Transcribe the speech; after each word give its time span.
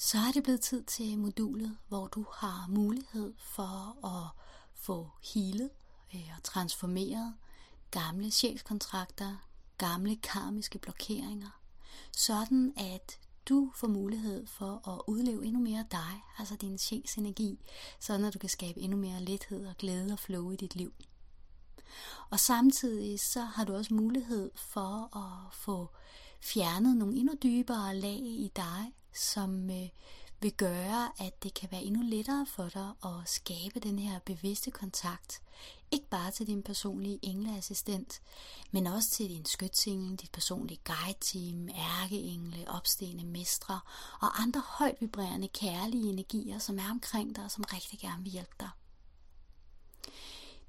så 0.00 0.18
er 0.18 0.32
det 0.32 0.42
blevet 0.42 0.60
tid 0.60 0.82
til 0.82 1.18
modulet, 1.18 1.76
hvor 1.88 2.06
du 2.06 2.26
har 2.34 2.66
mulighed 2.68 3.34
for 3.38 4.06
at 4.06 4.30
få 4.74 5.10
healet 5.34 5.70
øh, 6.14 6.30
og 6.36 6.42
transformeret 6.42 7.34
gamle 7.90 8.30
sjælskontrakter, 8.30 9.36
gamle 9.78 10.16
karmiske 10.16 10.78
blokeringer, 10.78 11.60
sådan 12.16 12.72
at 12.76 13.18
du 13.48 13.72
får 13.74 13.88
mulighed 13.88 14.46
for 14.46 14.88
at 14.88 15.02
udleve 15.06 15.46
endnu 15.46 15.60
mere 15.60 15.84
dig, 15.90 16.22
altså 16.38 16.56
din 16.56 16.78
sjæls 16.78 17.14
energi, 17.14 17.58
sådan 18.00 18.24
at 18.24 18.34
du 18.34 18.38
kan 18.38 18.48
skabe 18.48 18.80
endnu 18.80 18.98
mere 18.98 19.20
lethed 19.20 19.66
og 19.66 19.76
glæde 19.76 20.12
og 20.12 20.18
flow 20.18 20.50
i 20.50 20.56
dit 20.56 20.74
liv. 20.74 20.92
Og 22.30 22.40
samtidig 22.40 23.20
så 23.20 23.40
har 23.40 23.64
du 23.64 23.74
også 23.74 23.94
mulighed 23.94 24.50
for 24.54 25.16
at 25.16 25.54
få 25.54 25.90
fjernet 26.40 26.96
nogle 26.96 27.16
endnu 27.16 27.34
dybere 27.42 27.96
lag 27.96 28.18
i 28.18 28.52
dig, 28.56 28.92
som 29.12 29.70
øh, 29.70 29.88
vil 30.40 30.52
gøre, 30.52 31.12
at 31.18 31.42
det 31.42 31.54
kan 31.54 31.68
være 31.72 31.82
endnu 31.82 32.02
lettere 32.02 32.46
for 32.46 32.68
dig 32.68 32.92
at 33.04 33.28
skabe 33.28 33.80
den 33.80 33.98
her 33.98 34.18
bevidste 34.18 34.70
kontakt. 34.70 35.42
Ikke 35.90 36.08
bare 36.08 36.30
til 36.30 36.46
din 36.46 36.62
personlige 36.62 37.18
engleassistent, 37.22 38.22
men 38.70 38.86
også 38.86 39.10
til 39.10 39.28
din 39.28 39.44
skytsengel, 39.44 40.16
dit 40.16 40.32
personlige 40.32 40.80
guide-team, 40.84 41.68
ærkeengle, 41.68 42.64
opstigende 42.68 43.24
mestre 43.24 43.80
og 44.20 44.42
andre 44.42 44.62
højt 44.66 44.96
vibrerende 45.00 45.48
kærlige 45.48 46.10
energier, 46.10 46.58
som 46.58 46.78
er 46.78 46.90
omkring 46.90 47.36
dig 47.36 47.44
og 47.44 47.50
som 47.50 47.64
rigtig 47.72 47.98
gerne 47.98 48.22
vil 48.22 48.32
hjælpe 48.32 48.54
dig. 48.60 48.68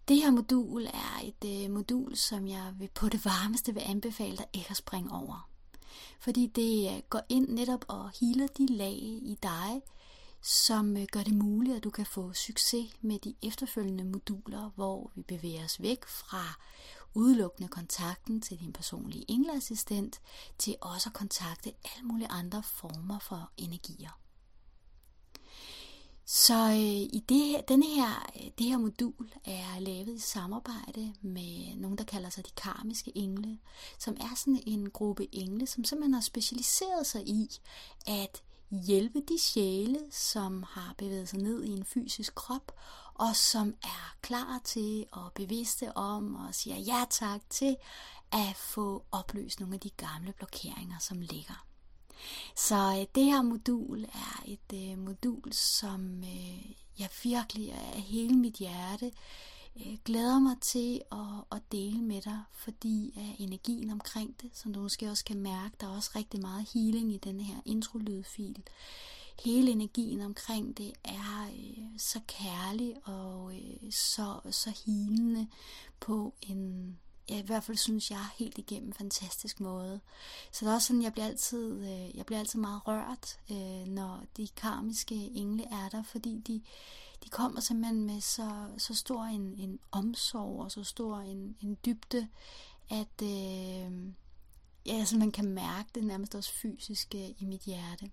Det 0.08 0.18
her 0.18 0.32
modul 0.32 0.86
er 0.86 1.22
et 1.24 1.64
øh, 1.64 1.72
modul, 1.72 2.16
som 2.18 2.48
jeg 2.48 2.74
vil 2.80 2.90
på 2.94 3.10
det 3.10 3.26
varmeste 3.26 3.74
vil 3.74 3.84
anbefale 3.86 4.38
dig 4.38 4.46
ikke 4.54 4.70
at 4.70 4.78
springe 4.78 5.12
over 5.12 5.49
fordi 6.20 6.48
det 6.48 6.96
øh, 6.96 7.02
går 7.10 7.22
ind 7.30 7.50
netop 7.50 7.86
og 7.88 8.12
healer 8.22 8.48
de 8.48 8.66
lag 8.66 8.98
i 9.02 9.38
dig, 9.44 9.82
som 10.42 10.98
øh, 10.98 11.06
gør 11.12 11.24
det 11.24 11.34
muligt, 11.34 11.78
at 11.78 11.84
du 11.84 11.90
kan 11.90 12.06
få 12.06 12.34
succes 12.34 12.92
med 13.02 13.20
de 13.20 13.36
efterfølgende 13.44 14.04
moduler, 14.04 14.72
hvor 14.76 15.12
vi 15.16 15.22
bevæger 15.22 15.66
os 15.66 15.82
væk 15.82 16.06
fra 16.06 16.60
udelukkende 17.14 17.68
kontakten 17.70 18.42
til 18.42 18.60
din 18.60 18.74
personlige 18.74 19.26
engleassistent, 19.28 20.22
til 20.58 20.76
også 20.82 21.10
at 21.10 21.14
kontakte 21.14 21.72
alle 21.84 22.08
mulige 22.08 22.28
andre 22.28 22.64
former 22.64 23.20
for 23.20 23.52
energier. 23.58 24.20
Så 26.32 26.70
øh, 26.70 27.16
i 27.18 27.24
det, 27.30 27.46
her, 27.46 27.62
denne 27.62 27.86
her, 27.86 28.32
øh, 28.36 28.52
det 28.58 28.66
her 28.66 28.78
modul 28.78 29.34
er 29.46 29.80
lavet 29.80 30.16
i 30.16 30.20
samarbejde 30.20 31.14
med 31.22 31.76
nogen, 31.76 31.98
der 31.98 32.04
kalder 32.04 32.30
sig 32.30 32.46
de 32.46 32.52
karmiske 32.52 33.12
engle, 33.16 33.60
som 33.98 34.18
er 34.20 34.36
sådan 34.36 34.64
en 34.68 34.90
gruppe 34.90 35.36
engle, 35.36 35.68
som 35.68 35.84
simpelthen 35.84 36.14
har 36.14 36.22
specialiseret 36.22 37.08
sig 37.08 37.28
i 37.28 37.50
at 38.08 38.44
hjælpe 38.72 39.20
de 39.20 39.40
sjæle, 39.40 40.00
som 40.12 40.64
har 40.64 40.96
bevæget 40.98 41.30
sig 41.30 41.40
ned 41.40 41.64
i 41.64 41.70
en 41.70 41.86
fysisk 41.86 42.36
krop, 42.36 42.72
og 43.14 43.36
som 43.36 43.74
er 43.84 44.16
klar 44.22 44.62
til 44.64 45.06
og 45.12 45.32
bevidste 45.36 45.98
om 45.98 46.36
og 46.36 46.56
siger 46.56 46.78
ja 46.78 47.06
tak 47.10 47.42
til 47.50 47.76
at 48.32 48.56
få 48.56 49.06
opløst 49.12 49.60
nogle 49.60 49.76
af 49.76 49.80
de 49.80 49.90
gamle 49.90 50.34
blokeringer, 50.34 51.00
som 51.00 51.22
ligger. 51.22 51.69
Så 52.56 52.76
øh, 52.76 53.06
det 53.16 53.26
her 53.26 53.42
modul 53.42 54.04
er 54.04 54.44
et 54.46 54.74
øh, 54.74 54.98
modul, 54.98 55.54
som 55.54 56.24
øh, 56.24 56.72
jeg 57.00 57.10
virkelig 57.24 57.72
af 57.72 58.02
hele 58.02 58.34
mit 58.34 58.54
hjerte 58.54 59.12
øh, 59.80 59.98
glæder 60.06 60.40
mig 60.40 60.56
til 60.62 61.02
at, 61.12 61.58
at 61.58 61.62
dele 61.72 62.02
med 62.02 62.22
dig, 62.22 62.40
fordi 62.52 63.14
af 63.18 63.36
energien 63.40 63.90
omkring 63.90 64.42
det, 64.42 64.50
som 64.54 64.74
du 64.74 64.82
måske 64.82 65.10
også 65.10 65.26
kan 65.26 65.40
mærke, 65.40 65.76
der 65.82 65.88
er 65.88 65.96
også 65.96 66.12
rigtig 66.16 66.42
meget 66.42 66.70
healing 66.74 67.14
i 67.14 67.18
den 67.18 67.40
her 67.40 67.56
introlydfil. 67.66 68.64
Hele 69.44 69.72
energien 69.72 70.22
omkring 70.22 70.78
det 70.78 70.92
er 71.04 71.52
øh, 71.54 71.84
så 71.98 72.20
kærlig 72.28 72.96
og 73.04 73.54
øh, 73.56 73.92
så, 73.92 74.40
så 74.52 74.82
hilende 74.86 75.48
på 76.00 76.34
en 76.42 76.98
ja, 77.30 77.38
i 77.38 77.46
hvert 77.46 77.64
fald 77.64 77.78
synes 77.78 78.12
jeg 78.12 78.26
helt 78.38 78.58
igennem 78.58 78.94
fantastisk 78.94 79.60
måde. 79.60 80.00
Så 80.52 80.66
det 80.66 80.72
er 80.72 80.76
også 80.76 80.88
sådan, 80.88 81.02
jeg 81.02 81.12
bliver 81.12 81.26
altid, 81.26 81.84
øh, 81.84 82.18
jeg 82.18 82.26
bliver 82.26 82.40
altid 82.40 82.60
meget 82.60 82.82
rørt, 82.88 83.40
øh, 83.52 83.88
når 83.88 84.24
de 84.38 84.48
karmiske 84.48 85.16
engle 85.16 85.64
er 85.64 85.90
der, 85.90 86.04
fordi 86.04 86.40
de, 86.48 86.62
de 87.24 87.30
kommer 87.30 87.60
simpelthen 87.60 88.06
med 88.06 88.22
så, 88.22 88.68
så 88.78 88.94
stor 88.94 89.24
en, 89.24 89.56
en 89.58 89.80
omsorg 89.92 90.60
og 90.60 90.72
så 90.72 90.84
stor 90.84 91.18
en, 91.18 91.58
en 91.62 91.78
dybde, 91.86 92.28
at 92.90 93.22
øh, 93.24 94.14
ja, 94.86 95.06
så 95.06 95.18
man 95.18 95.32
kan 95.32 95.46
mærke 95.46 95.90
det 95.96 96.04
nærmest 96.04 96.36
også 96.36 96.54
fysisk 96.54 97.16
øh, 97.16 97.30
i 97.42 97.46
mit 97.46 97.62
hjerte. 97.62 98.12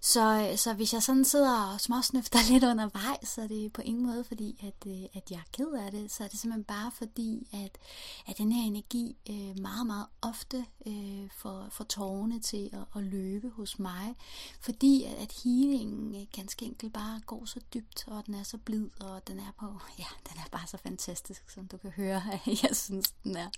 Så, 0.00 0.48
øh, 0.50 0.58
så 0.58 0.72
hvis 0.72 0.92
jeg 0.92 1.02
sådan 1.02 1.24
sidder 1.24 1.72
og 1.72 1.80
småsnøfter 1.80 2.38
lidt 2.52 2.64
undervejs, 2.64 3.28
så 3.28 3.42
er 3.42 3.46
det 3.46 3.72
på 3.72 3.82
ingen 3.82 4.06
måde 4.06 4.24
fordi, 4.24 4.56
at, 4.66 4.90
øh, 4.90 5.02
at 5.14 5.30
jeg 5.30 5.36
er 5.36 5.50
ked 5.52 5.72
af 5.72 5.90
det. 5.90 6.12
Så 6.12 6.24
er 6.24 6.28
det 6.28 6.38
simpelthen 6.38 6.64
bare 6.64 6.90
fordi, 6.94 7.48
at, 7.52 7.78
at 8.26 8.38
den 8.38 8.52
her 8.52 8.66
energi 8.66 9.16
øh, 9.30 9.58
meget, 9.60 9.86
meget 9.86 10.06
ofte 10.22 10.64
øh, 10.86 11.28
får, 11.36 11.66
får 11.70 11.84
tårerne 11.84 12.40
til 12.40 12.70
at, 12.72 12.98
at 13.00 13.02
løbe 13.04 13.50
hos 13.50 13.78
mig. 13.78 14.14
Fordi 14.60 15.02
at, 15.04 15.14
at 15.14 15.32
healingen 15.44 16.14
øh, 16.14 16.26
ganske 16.36 16.66
enkelt 16.66 16.92
bare 16.92 17.20
går 17.26 17.44
så 17.44 17.60
dybt, 17.74 18.04
og 18.06 18.26
den 18.26 18.34
er 18.34 18.42
så 18.42 18.58
blid, 18.58 18.88
og 19.00 19.28
den 19.28 19.38
er 19.38 19.52
på, 19.60 19.66
ja, 19.98 20.06
den 20.30 20.38
er 20.38 20.48
bare 20.50 20.66
så 20.66 20.76
fantastisk, 20.76 21.50
som 21.50 21.66
du 21.68 21.76
kan 21.76 21.90
høre, 21.90 22.22
jeg 22.62 22.76
synes, 22.76 23.10
den 23.24 23.36
er. 23.36 23.48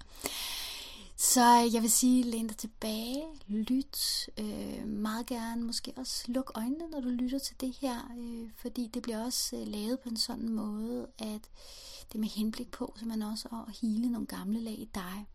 Så 1.21 1.69
jeg 1.73 1.83
vil 1.83 1.91
sige, 1.91 2.23
læn 2.23 2.47
dig 2.47 2.57
tilbage, 2.57 3.25
lyt, 3.49 4.29
øh, 4.39 4.87
meget 4.89 5.27
gerne, 5.27 5.63
måske 5.65 5.93
også 5.97 6.25
luk 6.29 6.53
øjnene, 6.55 6.91
når 6.91 7.01
du 7.01 7.09
lytter 7.09 7.39
til 7.39 7.61
det 7.61 7.77
her, 7.81 8.13
øh, 8.19 8.51
fordi 8.57 8.91
det 8.95 9.03
bliver 9.03 9.25
også 9.25 9.57
øh, 9.57 9.67
lavet 9.67 10.01
på 10.01 10.09
en 10.09 10.17
sådan 10.17 10.49
måde, 10.49 11.07
at 11.19 11.51
det 12.09 12.15
er 12.15 12.19
med 12.19 12.29
henblik 12.29 12.71
på, 12.71 12.95
så 12.99 13.07
man 13.07 13.23
også 13.23 13.49
at 13.49 13.77
hele 13.81 14.11
nogle 14.11 14.27
gamle 14.27 14.61
lag 14.61 14.73
i 14.79 14.91
dig. 14.95 15.27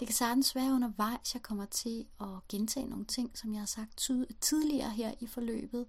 Det 0.00 0.08
kan 0.08 0.14
sagtens 0.14 0.54
være 0.54 0.72
undervejs, 0.72 1.34
jeg 1.34 1.42
kommer 1.42 1.64
til 1.64 2.06
at 2.20 2.48
gentage 2.48 2.86
nogle 2.86 3.04
ting, 3.04 3.38
som 3.38 3.52
jeg 3.52 3.60
har 3.60 3.66
sagt 3.66 4.10
tidligere 4.40 4.90
her 4.90 5.14
i 5.20 5.26
forløbet, 5.26 5.86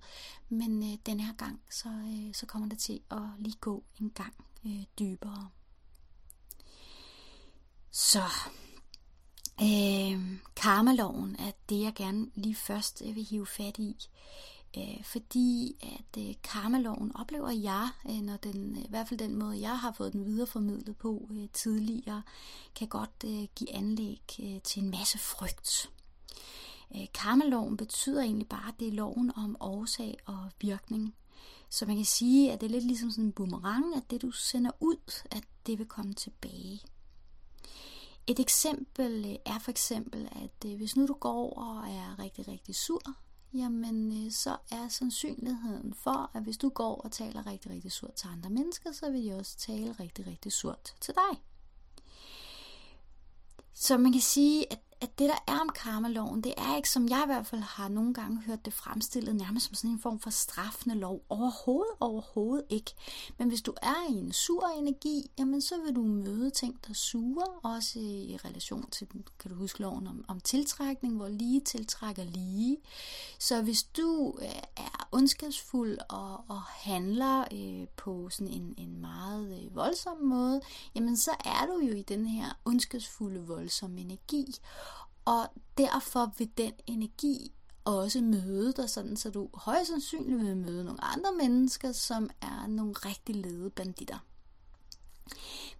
men 0.50 0.84
øh, 0.84 0.98
den 1.06 1.20
her 1.20 1.34
gang, 1.34 1.62
så, 1.72 1.90
øh, 1.90 2.34
så 2.34 2.46
kommer 2.46 2.70
det 2.70 2.78
til 2.80 3.02
at 3.12 3.22
lige 3.40 3.58
gå 3.62 3.84
en 4.02 4.10
gang 4.10 4.34
øh, 4.66 4.84
dybere. 5.00 5.50
Så 7.92 8.24
Øh, 9.62 10.40
karmaloven 10.56 11.36
er 11.40 11.52
det, 11.70 11.82
jeg 11.82 11.94
gerne 11.96 12.28
lige 12.36 12.56
først 12.56 13.04
øh, 13.06 13.16
vil 13.16 13.24
hive 13.24 13.46
fat 13.46 13.78
i. 13.78 13.96
Øh, 14.78 15.04
fordi 15.04 15.76
at 15.82 16.22
øh, 16.24 16.36
karmaloven 16.44 17.16
oplever 17.16 17.52
jeg, 17.52 17.90
øh, 18.10 18.22
når 18.22 18.38
den, 18.38 18.78
øh, 18.78 18.84
i 18.84 18.88
hvert 18.90 19.08
fald 19.08 19.20
den 19.20 19.36
måde, 19.36 19.62
jeg 19.62 19.80
har 19.80 19.92
fået 19.92 20.14
den 20.14 20.26
videreformidlet 20.26 20.98
på 20.98 21.30
øh, 21.32 21.50
tidligere, 21.54 22.22
kan 22.76 22.88
godt 22.88 23.24
øh, 23.26 23.48
give 23.56 23.74
anlæg 23.74 24.22
øh, 24.40 24.62
til 24.62 24.84
en 24.84 24.90
masse 24.90 25.18
frygt. 25.18 25.90
Øh, 26.96 27.06
karmaloven 27.14 27.78
betyder 27.78 28.22
egentlig 28.22 28.50
bare, 28.50 28.68
at 28.68 28.80
det 28.80 28.88
er 28.88 28.92
loven 28.92 29.32
om 29.36 29.58
årsag 29.60 30.18
og 30.26 30.50
virkning. 30.62 31.16
Så 31.70 31.86
man 31.86 31.96
kan 31.96 32.06
sige, 32.06 32.52
at 32.52 32.62
det 32.62 32.68
er 32.68 32.72
lidt 32.72 32.86
ligesom 32.86 33.12
sådan 33.12 33.24
en 33.24 33.32
boomerang, 33.32 33.96
at 33.96 34.04
det 34.10 34.22
du 34.22 34.32
sender 34.32 34.72
ud, 34.80 35.24
at 35.32 35.44
det 35.68 35.80
vil 35.80 35.86
komme 35.88 36.14
tilbage. 36.14 36.82
Et 38.28 38.40
eksempel 38.40 39.26
øh, 39.26 39.54
er 39.54 39.60
for 39.60 39.72
eksempel, 39.72 40.30
at 40.32 40.70
øh, 40.72 40.78
hvis 40.78 40.96
nu 40.96 41.08
du 41.08 41.14
går 41.14 41.54
og 41.54 41.90
er 41.90 42.20
rigtig, 42.20 42.48
rigtig 42.48 42.76
sur, 42.76 43.02
jamen 43.54 44.26
øh, 44.26 44.32
så 44.32 44.58
er 44.72 44.88
sandsynligheden 44.88 45.94
for, 45.94 46.32
at 46.34 46.44
hvis 46.44 46.58
du 46.58 46.70
går 46.70 46.96
og 46.96 47.12
taler 47.12 47.48
rigtig, 47.48 47.72
rigtig 47.72 47.92
surt 47.92 48.14
til 48.14 48.28
andre 48.28 48.50
mennesker, 48.50 48.92
så 48.92 49.12
vil 49.12 49.26
de 49.26 49.34
også 49.34 49.58
tale 49.58 49.92
rigtig, 49.92 50.28
rigtig 50.28 50.52
surt 50.52 50.96
til 51.02 51.14
dig. 51.14 51.42
Så 53.74 53.98
man 53.98 54.12
kan 54.12 54.22
sige, 54.22 54.72
at 54.72 54.80
at 55.02 55.20
det, 55.20 55.30
der 55.30 55.54
er 55.54 55.60
om 55.60 55.70
karmaloven, 55.70 56.42
det 56.42 56.54
er 56.58 56.76
ikke, 56.76 56.90
som 56.90 57.10
jeg 57.10 57.22
i 57.24 57.26
hvert 57.26 57.48
fald 57.48 57.62
har 57.62 57.88
nogle 57.88 58.14
gange 58.14 58.42
hørt 58.42 58.66
det 58.66 58.74
fremstillet, 58.74 59.36
nærmest 59.36 59.66
som 59.66 59.76
sådan 59.76 59.90
en 59.90 60.00
form 60.00 60.20
for 60.20 60.30
straffende 60.30 60.96
lov. 60.96 61.22
Overhovedet, 61.30 61.94
overhovedet 62.00 62.66
ikke. 62.70 62.94
Men 63.38 63.48
hvis 63.48 63.62
du 63.62 63.74
er 63.82 64.10
i 64.10 64.14
en 64.14 64.32
sur 64.32 64.68
energi, 64.78 65.32
jamen 65.40 65.62
så 65.62 65.76
vil 65.86 65.96
du 65.96 66.02
møde 66.02 66.50
ting, 66.50 66.80
der 66.88 66.94
suger, 66.94 67.60
også 67.64 68.00
i 68.00 68.38
relation 68.46 68.90
til, 68.90 69.08
kan 69.40 69.52
du 69.52 69.58
huske 69.58 69.82
loven 69.82 70.08
om, 70.08 70.26
om 70.28 70.40
tiltrækning, 70.40 71.16
hvor 71.16 71.28
lige 71.28 71.62
tiltrækker 71.62 72.24
lige. 72.24 72.78
Så 73.40 73.62
hvis 73.62 73.84
du 73.84 74.38
øh, 74.42 74.62
er 74.78 75.08
ondskabsfuld 75.12 75.98
og, 76.10 76.44
og 76.48 76.62
handler 76.62 77.46
øh, 77.54 77.88
på 77.98 78.30
sådan 78.30 78.54
en, 78.54 78.74
en 78.78 79.02
meget 79.02 79.64
øh, 79.64 79.76
voldsom 79.76 80.18
måde, 80.18 80.62
jamen 80.96 81.18
så 81.18 81.32
er 81.46 81.66
du 81.66 81.80
jo 81.80 81.94
i 81.94 82.02
den 82.02 82.26
her 82.26 82.58
ondskabsfulde, 82.66 83.40
voldsomme 83.40 84.02
energi. 84.02 84.56
Og 85.26 85.48
derfor 85.78 86.34
vil 86.38 86.50
den 86.58 86.74
energi 86.88 87.52
også 87.86 88.22
møde 88.22 88.74
dig, 88.74 88.90
sådan 88.90 89.18
så 89.18 89.30
du 89.30 89.50
højst 89.54 89.90
sandsynligt 89.90 90.42
vil 90.42 90.58
møde 90.58 90.84
nogle 90.84 91.04
andre 91.04 91.32
mennesker, 91.32 91.92
som 91.92 92.30
er 92.42 92.68
nogle 92.68 92.94
rigtig 92.94 93.36
lede 93.36 93.70
banditter. 93.70 94.18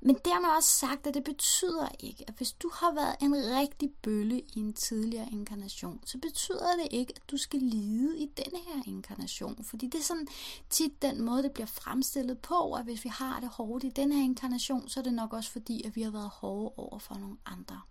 Men 0.02 0.18
dermed 0.26 0.50
også 0.50 0.70
sagt, 0.70 1.08
at 1.08 1.14
det 1.14 1.24
betyder 1.24 1.88
ikke, 2.00 2.24
at 2.28 2.34
hvis 2.38 2.52
du 2.52 2.72
har 2.74 2.94
været 2.94 3.16
en 3.22 3.36
rigtig 3.36 3.92
bølle 4.04 4.40
i 4.40 4.60
en 4.60 4.74
tidligere 4.74 5.30
inkarnation, 5.32 6.00
så 6.06 6.18
betyder 6.18 6.76
det 6.78 6.88
ikke, 6.92 7.14
at 7.16 7.32
du 7.32 7.38
skal 7.38 7.60
lide 7.60 8.20
i 8.20 8.26
denne 8.38 8.60
her 8.68 8.84
inkarnation. 8.88 9.64
Fordi 9.64 9.86
det 9.86 10.00
er 10.00 10.04
sådan 10.04 10.28
tit 10.70 11.02
den 11.02 11.22
måde, 11.22 11.44
det 11.44 11.52
bliver 11.52 11.68
fremstillet 11.68 12.40
på, 12.40 12.74
at 12.74 12.84
hvis 12.84 13.04
vi 13.04 13.10
har 13.10 13.40
det 13.40 13.50
hårdt 13.50 13.84
i 13.84 13.90
den 13.90 14.12
her 14.12 14.24
inkarnation, 14.24 14.90
så 14.90 15.00
er 15.00 15.04
det 15.04 15.14
nok 15.14 15.34
også 15.34 15.52
fordi, 15.52 15.84
at 15.84 15.96
vi 15.96 16.02
har 16.02 16.12
været 16.12 16.30
hårde 16.30 16.74
over 16.78 17.00
for 17.00 17.16
nogle 17.16 17.38
andre. 17.46 17.82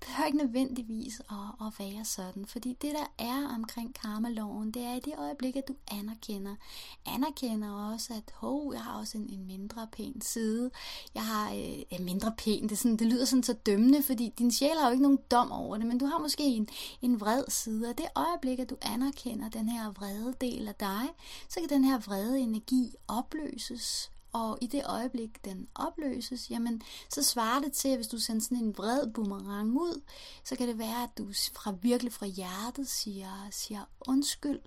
Det 0.00 0.08
behøver 0.08 0.26
ikke 0.26 0.38
nødvendigvis 0.38 1.20
at, 1.20 1.66
at 1.66 1.72
være 1.78 2.04
sådan, 2.04 2.46
fordi 2.46 2.76
det 2.82 2.94
der 2.94 3.24
er 3.24 3.54
omkring 3.54 3.94
karmaloven, 3.94 4.70
det 4.70 4.82
er 4.82 4.94
i 4.94 5.00
det 5.00 5.12
øjeblik, 5.18 5.56
at 5.56 5.68
du 5.68 5.74
anerkender. 5.92 6.54
Anerkender 7.06 7.92
også, 7.92 8.14
at 8.14 8.32
hov, 8.34 8.72
jeg 8.74 8.82
har 8.82 8.98
også 8.98 9.18
en, 9.18 9.28
en 9.32 9.46
mindre 9.46 9.88
pæn 9.92 10.20
side. 10.20 10.70
Jeg 11.14 11.22
har 11.22 11.52
øh, 11.92 12.00
mindre 12.00 12.32
pæn, 12.38 12.62
det, 12.62 12.72
er 12.72 12.76
sådan, 12.76 12.96
det 12.96 13.06
lyder 13.06 13.24
sådan 13.24 13.42
så 13.42 13.52
dømmende, 13.52 14.02
fordi 14.02 14.32
din 14.38 14.52
sjæl 14.52 14.76
har 14.78 14.86
jo 14.86 14.92
ikke 14.92 15.02
nogen 15.02 15.18
dom 15.30 15.52
over 15.52 15.76
det, 15.76 15.86
men 15.86 15.98
du 15.98 16.06
har 16.06 16.18
måske 16.18 16.42
en, 16.42 16.68
en 17.02 17.20
vred 17.20 17.44
side, 17.48 17.88
og 17.88 17.98
det 17.98 18.06
øjeblik, 18.14 18.58
at 18.58 18.70
du 18.70 18.76
anerkender 18.82 19.48
den 19.48 19.68
her 19.68 19.90
vrede 19.90 20.34
del 20.40 20.68
af 20.68 20.74
dig, 20.74 21.04
så 21.48 21.60
kan 21.60 21.68
den 21.68 21.84
her 21.84 21.98
vrede 21.98 22.40
energi 22.40 22.94
opløses 23.08 24.10
og 24.36 24.58
i 24.60 24.66
det 24.66 24.82
øjeblik, 24.86 25.44
den 25.44 25.68
opløses, 25.74 26.50
jamen, 26.50 26.82
så 27.10 27.22
svarer 27.22 27.60
det 27.60 27.72
til, 27.72 27.88
at 27.88 27.96
hvis 27.96 28.08
du 28.08 28.18
sender 28.18 28.42
sådan 28.42 28.58
en 28.58 28.76
vred 28.76 29.12
boomerang 29.12 29.72
ud, 29.72 30.02
så 30.44 30.56
kan 30.56 30.68
det 30.68 30.78
være, 30.78 31.02
at 31.02 31.18
du 31.18 31.26
fra 31.54 31.74
virkelig 31.82 32.12
fra 32.12 32.26
hjertet 32.26 32.88
siger, 32.88 33.48
siger 33.50 33.84
undskyld, 34.08 34.60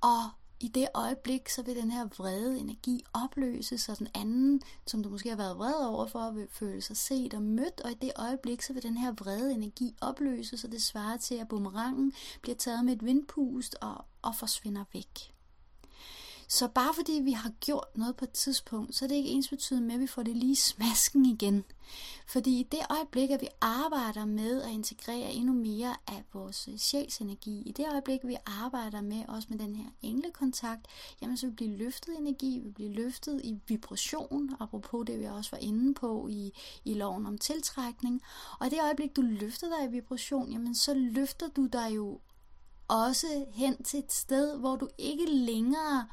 og 0.00 0.30
i 0.60 0.68
det 0.68 0.88
øjeblik, 0.94 1.48
så 1.48 1.62
vil 1.62 1.76
den 1.76 1.90
her 1.90 2.04
vrede 2.04 2.58
energi 2.58 3.04
opløses, 3.12 3.80
så 3.80 3.94
den 3.98 4.08
anden, 4.14 4.62
som 4.86 5.02
du 5.02 5.08
måske 5.08 5.28
har 5.28 5.36
været 5.36 5.58
vred 5.58 5.86
over 5.86 6.06
for, 6.06 6.30
vil 6.30 6.48
føle 6.50 6.82
sig 6.82 6.96
set 6.96 7.34
og 7.34 7.42
mødt, 7.42 7.80
og 7.80 7.90
i 7.90 7.94
det 7.94 8.12
øjeblik, 8.16 8.62
så 8.62 8.72
vil 8.72 8.82
den 8.82 8.96
her 8.96 9.12
vrede 9.12 9.52
energi 9.52 9.94
opløses, 10.00 10.64
og 10.64 10.72
det 10.72 10.82
svarer 10.82 11.16
til, 11.16 11.34
at 11.34 11.48
boomerangen 11.48 12.12
bliver 12.42 12.56
taget 12.56 12.84
med 12.84 12.92
et 12.92 13.04
vindpust 13.04 13.76
og, 13.80 14.04
og 14.22 14.36
forsvinder 14.36 14.84
væk. 14.92 15.35
Så 16.48 16.68
bare 16.68 16.94
fordi 16.94 17.12
vi 17.12 17.32
har 17.32 17.50
gjort 17.60 17.88
noget 17.94 18.16
på 18.16 18.24
et 18.24 18.30
tidspunkt, 18.30 18.94
så 18.94 19.04
er 19.04 19.08
det 19.08 19.14
ikke 19.14 19.28
ens 19.28 19.48
betydende 19.48 19.86
med, 19.86 19.94
at 19.94 20.00
vi 20.00 20.06
får 20.06 20.22
det 20.22 20.36
lige 20.36 20.56
smasken 20.56 21.26
igen. 21.26 21.64
Fordi 22.26 22.60
i 22.60 22.62
det 22.62 22.78
øjeblik, 22.90 23.30
at 23.30 23.40
vi 23.40 23.48
arbejder 23.60 24.24
med 24.24 24.62
at 24.62 24.70
integrere 24.70 25.32
endnu 25.32 25.52
mere 25.52 25.96
af 26.06 26.24
vores 26.32 26.68
øh, 26.68 26.78
sjælsenergi, 26.78 27.62
i 27.66 27.72
det 27.72 27.86
øjeblik, 27.92 28.20
at 28.22 28.28
vi 28.28 28.36
arbejder 28.46 29.00
med 29.00 29.24
også 29.28 29.48
med 29.50 29.58
den 29.58 29.76
her 29.76 29.90
englekontakt, 30.02 30.86
jamen 31.22 31.36
så 31.36 31.46
vil 31.46 31.50
vi 31.50 31.54
blive 31.54 31.76
løftet 31.76 32.12
i 32.12 32.16
energi, 32.16 32.60
vi 32.64 32.70
bliver 32.70 32.90
løftet 32.90 33.40
i 33.44 33.60
vibration, 33.68 34.56
apropos 34.60 35.06
det, 35.06 35.20
vi 35.20 35.24
også 35.24 35.50
var 35.50 35.58
inde 35.58 35.94
på 35.94 36.28
i, 36.28 36.52
i 36.84 36.94
loven 36.94 37.26
om 37.26 37.38
tiltrækning. 37.38 38.22
Og 38.60 38.66
i 38.66 38.70
det 38.70 38.82
øjeblik, 38.82 39.16
du 39.16 39.22
løfter 39.22 39.68
dig 39.78 39.88
i 39.88 39.90
vibration, 39.92 40.52
jamen 40.52 40.74
så 40.74 40.94
løfter 40.94 41.48
du 41.48 41.66
dig 41.66 41.96
jo 41.96 42.20
også 42.88 43.46
hen 43.52 43.82
til 43.82 43.98
et 43.98 44.12
sted, 44.12 44.58
hvor 44.58 44.76
du 44.76 44.88
ikke 44.98 45.26
længere 45.30 46.06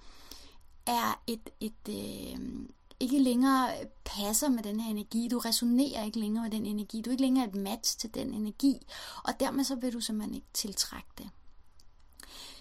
er 0.87 1.21
et, 1.27 1.49
et 1.59 1.89
øh, 1.89 2.67
ikke 2.99 3.19
længere 3.19 3.69
passer 4.05 4.49
med 4.49 4.63
den 4.63 4.79
her 4.79 4.91
energi. 4.91 5.27
Du 5.31 5.37
resonerer 5.37 6.03
ikke 6.05 6.19
længere 6.19 6.43
med 6.43 6.51
den 6.51 6.65
energi. 6.65 7.01
Du 7.01 7.09
er 7.09 7.11
ikke 7.11 7.23
længere 7.23 7.47
et 7.47 7.55
match 7.55 7.97
til 7.97 8.13
den 8.13 8.33
energi. 8.33 8.87
Og 9.23 9.39
dermed 9.39 9.63
så 9.63 9.75
vil 9.75 9.93
du 9.93 9.99
simpelthen 9.99 10.35
ikke 10.35 10.47
tiltrække 10.53 11.09
det. 11.17 11.29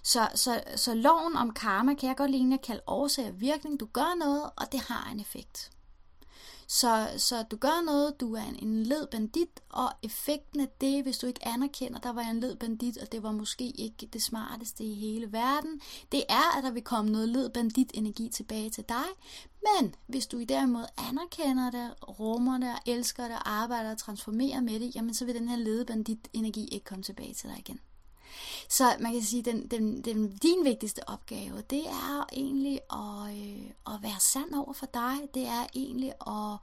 Så, 0.03 0.29
så, 0.35 0.63
så 0.77 0.95
loven 0.95 1.37
om 1.37 1.51
karma 1.51 1.95
kan 1.95 2.09
jeg 2.09 2.17
godt 2.17 2.31
lide 2.31 2.55
at 2.55 2.63
kalde 2.63 2.83
årsag 2.87 3.29
og 3.29 3.41
virkning. 3.41 3.81
Du 3.81 3.87
gør 3.93 4.19
noget, 4.19 4.51
og 4.57 4.73
det 4.73 4.81
har 4.81 5.11
en 5.11 5.21
effekt. 5.21 5.71
Så, 6.81 7.09
så 7.17 7.43
du 7.43 7.57
gør 7.57 7.85
noget, 7.85 8.21
du 8.21 8.35
er 8.35 8.43
en, 8.43 8.57
en 8.69 8.83
led 8.83 9.07
bandit, 9.07 9.61
og 9.69 9.93
effekten 10.03 10.61
af 10.61 10.69
det, 10.81 11.03
hvis 11.03 11.19
du 11.19 11.27
ikke 11.27 11.47
anerkender, 11.49 11.99
der 11.99 12.13
var 12.13 12.23
jeg 12.23 12.31
en 12.31 12.41
led 12.41 12.57
bandit, 12.57 12.99
og 12.99 13.13
det 13.13 13.23
var 13.23 13.33
måske 13.33 13.71
ikke 13.71 14.07
det 14.07 14.23
smarteste 14.23 14.85
i 14.85 14.95
hele 14.95 15.33
verden, 15.33 15.81
det 16.13 16.25
er, 16.29 16.59
at 16.59 16.65
der 16.65 16.71
vil 16.71 16.83
komme 16.83 17.11
noget 17.11 17.29
led 17.29 17.51
bandit 17.51 17.91
energi 17.95 18.29
tilbage 18.29 18.71
til 18.71 18.85
dig. 18.89 19.05
Men 19.63 19.95
hvis 20.07 20.27
du 20.27 20.39
i 20.39 20.45
derimod 20.45 20.85
anerkender 21.09 21.71
det, 21.71 21.95
rummer 22.09 22.59
det, 22.59 22.75
elsker 22.87 23.29
det, 23.29 23.39
arbejder 23.45 23.91
og 23.91 23.99
transformerer 23.99 24.61
med 24.61 24.81
det, 24.81 24.95
jamen 24.95 25.15
så 25.15 25.25
vil 25.25 25.35
den 25.35 25.49
her 25.49 25.57
led 25.57 25.85
bandit 25.85 26.29
energi 26.33 26.69
ikke 26.69 26.85
komme 26.85 27.03
tilbage 27.03 27.35
til 27.35 27.49
dig 27.49 27.59
igen. 27.59 27.81
Så 28.69 28.97
man 29.01 29.13
kan 29.13 29.23
sige, 29.23 29.43
den, 29.43 29.67
den, 29.67 30.05
den, 30.05 30.37
din 30.37 30.65
vigtigste 30.65 31.09
opgave, 31.09 31.63
det 31.71 31.87
er 31.87 32.25
egentlig 32.33 32.81
at, 32.93 33.37
øh, 33.37 33.95
at 33.95 34.03
være 34.03 34.21
sand 34.21 34.55
over 34.55 34.73
for 34.73 34.87
dig. 34.95 35.15
Det 35.35 35.47
er 35.47 35.67
egentlig 35.75 36.13
at, 36.27 36.59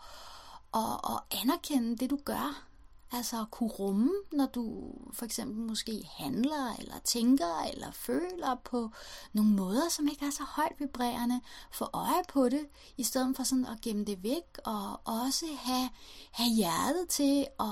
at, 0.73 0.99
at 1.03 1.39
anerkende 1.41 1.97
det, 1.97 2.09
du 2.09 2.19
gør. 2.25 2.68
Altså 3.11 3.41
at 3.41 3.51
kunne 3.51 3.69
rumme, 3.69 4.11
når 4.31 4.45
du 4.45 4.91
for 5.13 5.25
eksempel 5.25 5.57
måske 5.57 6.09
handler, 6.17 6.75
eller 6.79 6.99
tænker, 7.03 7.63
eller 7.73 7.91
føler 7.91 8.55
på 8.63 8.91
nogle 9.33 9.51
måder, 9.51 9.89
som 9.89 10.07
ikke 10.07 10.25
er 10.25 10.29
så 10.29 10.43
højt 10.43 10.79
vibrerende. 10.79 11.41
Få 11.71 11.85
øje 11.93 12.23
på 12.29 12.49
det, 12.49 12.67
i 12.97 13.03
stedet 13.03 13.35
for 13.35 13.43
sådan 13.43 13.65
at 13.65 13.81
gemme 13.81 14.03
det 14.05 14.23
væk, 14.23 14.57
og 14.65 15.01
også 15.05 15.45
have, 15.59 15.89
have 16.31 16.49
hjertet 16.49 17.09
til 17.09 17.47
at, 17.59 17.65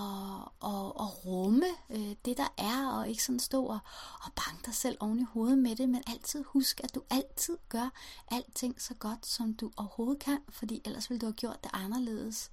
at, 0.64 0.86
at 1.00 1.26
rumme 1.26 1.66
øh, 1.90 2.16
det, 2.26 2.38
der 2.38 2.54
er, 2.58 2.88
og 2.88 3.10
ikke 3.10 3.24
sådan 3.24 3.40
stå 3.40 3.66
og, 3.66 3.80
og 4.24 4.32
banke 4.36 4.66
dig 4.66 4.76
selv 4.76 4.98
oven 5.00 5.20
i 5.20 5.26
hovedet 5.34 5.58
med 5.58 5.76
det, 5.76 5.90
men 5.90 6.04
altid 6.08 6.44
husk, 6.44 6.82
at 6.84 6.96
du 6.96 7.02
altid 7.10 7.58
gør 7.70 7.90
alting 8.32 8.82
så 8.82 8.94
godt, 8.94 9.26
som 9.26 9.54
du 9.54 9.72
overhovedet 9.78 10.20
kan, 10.20 10.38
fordi 10.50 10.82
ellers 10.86 11.10
ville 11.10 11.22
du 11.22 11.26
have 11.26 11.34
gjort 11.34 11.64
det 11.64 11.72
anderledes. 11.74 12.52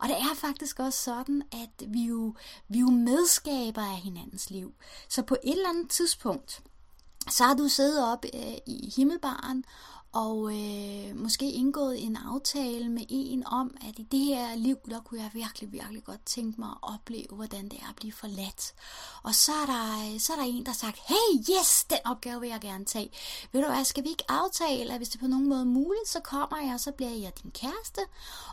Og 0.00 0.08
det 0.08 0.16
er 0.16 0.34
faktisk 0.34 0.78
også 0.80 1.02
sådan, 1.02 1.42
at 1.52 1.92
vi 1.92 2.04
jo 2.04 2.25
vi 2.68 2.78
er 2.78 2.80
jo 2.80 2.90
medskaber 2.90 3.82
af 3.82 3.96
hinandens 3.96 4.50
liv. 4.50 4.74
Så 5.08 5.22
på 5.22 5.36
et 5.44 5.52
eller 5.52 5.68
andet 5.68 5.90
tidspunkt, 5.90 6.62
så 7.30 7.44
har 7.44 7.54
du 7.54 7.68
siddet 7.68 8.12
op 8.12 8.24
øh, 8.34 8.56
i 8.66 8.92
himmelbaren 8.96 9.64
og 10.16 10.52
øh, 10.52 11.16
måske 11.16 11.50
indgået 11.50 12.04
en 12.04 12.16
aftale 12.16 12.88
med 12.88 13.02
en 13.08 13.46
om, 13.46 13.76
at 13.88 13.98
i 13.98 14.02
det 14.02 14.20
her 14.20 14.56
liv, 14.56 14.76
der 14.90 15.00
kunne 15.00 15.20
jeg 15.20 15.30
virkelig, 15.34 15.72
virkelig 15.72 16.04
godt 16.04 16.26
tænke 16.26 16.60
mig 16.60 16.68
at 16.68 16.78
opleve, 16.82 17.26
hvordan 17.30 17.64
det 17.64 17.78
er 17.82 17.88
at 17.88 17.96
blive 17.96 18.12
forladt. 18.12 18.74
Og 19.22 19.34
så 19.34 19.52
er 19.52 19.66
der, 19.66 20.18
så 20.18 20.32
er 20.32 20.36
der 20.36 20.44
en, 20.44 20.64
der 20.64 20.70
har 20.70 20.76
sagt, 20.76 20.98
hey, 21.08 21.38
yes, 21.50 21.84
den 21.90 21.98
opgave 22.04 22.40
vil 22.40 22.48
jeg 22.48 22.60
gerne 22.60 22.84
tage. 22.84 23.10
Ved 23.52 23.62
du 23.62 23.68
hvad, 23.68 23.84
skal 23.84 24.04
vi 24.04 24.08
ikke 24.08 24.24
aftale, 24.28 24.92
at 24.92 24.98
hvis 24.98 25.08
det 25.08 25.20
på 25.20 25.26
nogen 25.26 25.48
måde 25.48 25.60
er 25.60 25.64
muligt, 25.64 26.08
så 26.08 26.20
kommer 26.20 26.58
jeg, 26.64 26.74
og 26.74 26.80
så 26.80 26.92
bliver 26.92 27.10
jeg 27.10 27.32
din 27.42 27.50
kæreste. 27.50 28.00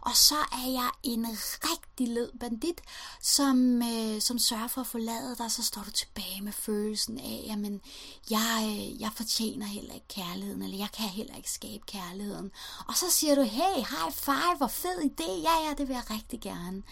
Og 0.01 0.15
så 0.15 0.35
er 0.51 0.71
jeg 0.71 0.89
en 1.03 1.27
rigtig 1.63 2.07
led 2.07 2.31
bandit, 2.39 2.81
som, 3.21 3.81
øh, 3.81 4.21
som 4.21 4.39
sørger 4.39 4.67
for 4.67 4.81
at 4.81 4.87
forlade 4.87 5.35
dig, 5.37 5.51
så 5.51 5.63
står 5.63 5.81
du 5.81 5.91
tilbage 5.91 6.41
med 6.41 6.51
følelsen 6.51 7.19
af, 7.19 7.43
jamen, 7.47 7.81
jeg, 8.29 8.63
øh, 8.67 9.01
jeg 9.01 9.11
fortjener 9.15 9.65
heller 9.65 9.93
ikke 9.93 10.07
kærligheden, 10.07 10.61
eller 10.61 10.77
jeg 10.77 10.89
kan 10.97 11.09
heller 11.09 11.35
ikke 11.35 11.52
skabe 11.53 11.83
kærligheden. 11.87 12.51
Og 12.87 12.97
så 12.97 13.05
siger 13.11 13.35
du, 13.35 13.41
hey, 13.41 13.75
high 13.75 14.11
five, 14.11 14.57
hvor 14.57 14.67
fed 14.67 14.97
idé, 14.99 15.31
ja, 15.31 15.67
ja, 15.67 15.73
det 15.77 15.87
vil 15.87 15.93
jeg 15.93 16.11
rigtig 16.11 16.41
gerne. 16.41 16.83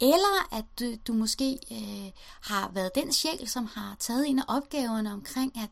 Eller 0.00 0.54
at 0.54 0.64
du, 0.80 0.94
du 1.06 1.12
måske 1.12 1.58
øh, 1.70 2.10
har 2.42 2.70
været 2.74 2.94
den 2.94 3.12
sjæl, 3.12 3.48
som 3.48 3.66
har 3.66 3.96
taget 3.98 4.28
en 4.28 4.38
af 4.38 4.44
opgaverne 4.48 5.12
omkring, 5.12 5.56
at 5.56 5.70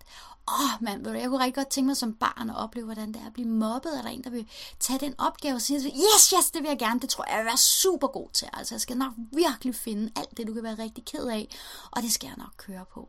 åh 0.48 0.74
oh, 0.74 0.82
mand, 0.82 1.08
jeg 1.08 1.28
kunne 1.28 1.44
rigtig 1.44 1.54
godt 1.54 1.68
tænke 1.68 1.86
mig 1.86 1.96
som 1.96 2.14
barn 2.14 2.50
at 2.50 2.56
opleve, 2.56 2.84
hvordan 2.84 3.12
det 3.12 3.22
er 3.22 3.26
at 3.26 3.32
blive 3.32 3.48
mobbet, 3.48 3.98
eller 3.98 4.10
en, 4.10 4.24
der 4.24 4.30
vil 4.30 4.48
tage 4.80 4.98
den 4.98 5.14
opgave 5.18 5.54
og 5.54 5.60
sige, 5.60 5.78
yes, 5.78 6.30
yes, 6.36 6.50
det 6.50 6.62
vil 6.62 6.68
jeg 6.68 6.78
gerne, 6.78 7.00
det 7.00 7.08
tror 7.08 7.24
jeg, 7.24 7.32
jeg 7.32 7.38
vil 7.38 7.46
være 7.46 7.56
super 7.56 8.06
god 8.06 8.28
til. 8.32 8.48
Altså, 8.52 8.74
jeg 8.74 8.80
skal 8.80 8.96
nok 8.96 9.12
virkelig 9.32 9.74
finde 9.74 10.12
alt 10.16 10.36
det, 10.36 10.46
du 10.46 10.54
kan 10.54 10.62
være 10.62 10.78
rigtig 10.78 11.04
ked 11.04 11.26
af, 11.26 11.48
og 11.90 12.02
det 12.02 12.12
skal 12.12 12.26
jeg 12.26 12.36
nok 12.36 12.52
køre 12.56 12.84
på. 12.94 13.08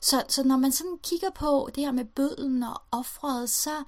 Så, 0.00 0.22
så 0.28 0.42
når 0.42 0.56
man 0.56 0.72
sådan 0.72 0.98
kigger 1.02 1.30
på 1.30 1.70
det 1.74 1.84
her 1.84 1.92
med 1.92 2.04
bøden 2.04 2.62
og 2.62 2.82
offret, 2.90 3.50
så 3.50 3.84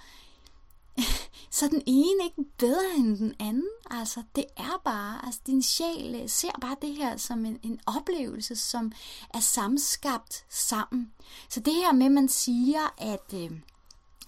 så 1.51 1.69
den 1.69 1.83
ene 1.87 2.25
ikke 2.25 2.51
bedre 2.59 2.95
end 2.97 3.19
den 3.19 3.35
anden. 3.41 3.69
Altså, 3.91 4.23
det 4.37 4.45
er 4.57 4.81
bare, 4.85 5.27
altså 5.27 5.41
din 5.47 5.63
sjæl 5.63 6.15
øh, 6.15 6.29
ser 6.29 6.51
bare 6.61 6.77
det 6.83 6.97
her 6.97 7.17
som 7.17 7.45
en, 7.45 7.59
en 7.63 7.81
oplevelse, 7.87 8.57
som 8.57 8.93
er 9.35 9.41
samskabt 9.41 10.45
sammen. 10.49 11.13
Så 11.49 11.61
det 11.61 11.75
her 11.75 11.93
med, 11.93 12.07
at 12.07 12.13
man 12.13 12.29
siger, 12.29 12.95
at 12.99 13.35
øh, 13.35 13.51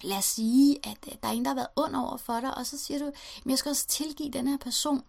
lad 0.01 0.17
os 0.17 0.25
sige, 0.25 0.77
at 0.83 0.97
øh, 1.07 1.13
der 1.23 1.27
er 1.27 1.31
en, 1.33 1.45
der 1.45 1.49
har 1.49 1.55
været 1.55 1.67
ond 1.75 1.95
over 1.95 2.17
for 2.17 2.39
dig, 2.39 2.57
og 2.57 2.65
så 2.65 2.77
siger 2.77 2.99
du, 2.99 3.11
men 3.43 3.49
jeg 3.49 3.57
skal 3.57 3.69
også 3.69 3.87
tilgive 3.87 4.31
den 4.31 4.47
her 4.47 4.57
person. 4.57 5.03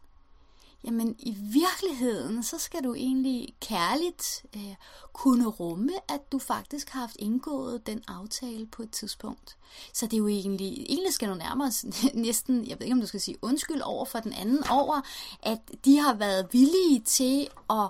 Jamen 0.84 1.16
i 1.18 1.36
virkeligheden, 1.38 2.42
så 2.42 2.58
skal 2.58 2.84
du 2.84 2.94
egentlig 2.94 3.54
kærligt 3.60 4.46
øh, 4.56 4.74
kunne 5.12 5.46
rumme, 5.46 5.92
at 6.08 6.32
du 6.32 6.38
faktisk 6.38 6.90
har 6.90 7.00
haft 7.00 7.16
indgået 7.18 7.86
den 7.86 8.02
aftale 8.08 8.66
på 8.66 8.82
et 8.82 8.90
tidspunkt. 8.90 9.56
Så 9.92 10.06
det 10.06 10.12
er 10.12 10.18
jo 10.18 10.28
egentlig, 10.28 10.86
egentlig 10.88 11.12
skal 11.12 11.28
du 11.28 11.34
nærmere 11.34 11.72
næsten, 12.26 12.66
jeg 12.66 12.78
ved 12.78 12.86
ikke 12.86 12.94
om 12.94 13.00
du 13.00 13.06
skal 13.06 13.20
sige 13.20 13.38
undskyld 13.42 13.80
over 13.80 14.04
for 14.04 14.18
den 14.18 14.32
anden, 14.32 14.68
over 14.70 15.00
at 15.42 15.58
de 15.84 15.98
har 15.98 16.14
været 16.14 16.48
villige 16.52 17.00
til 17.00 17.48
at 17.70 17.88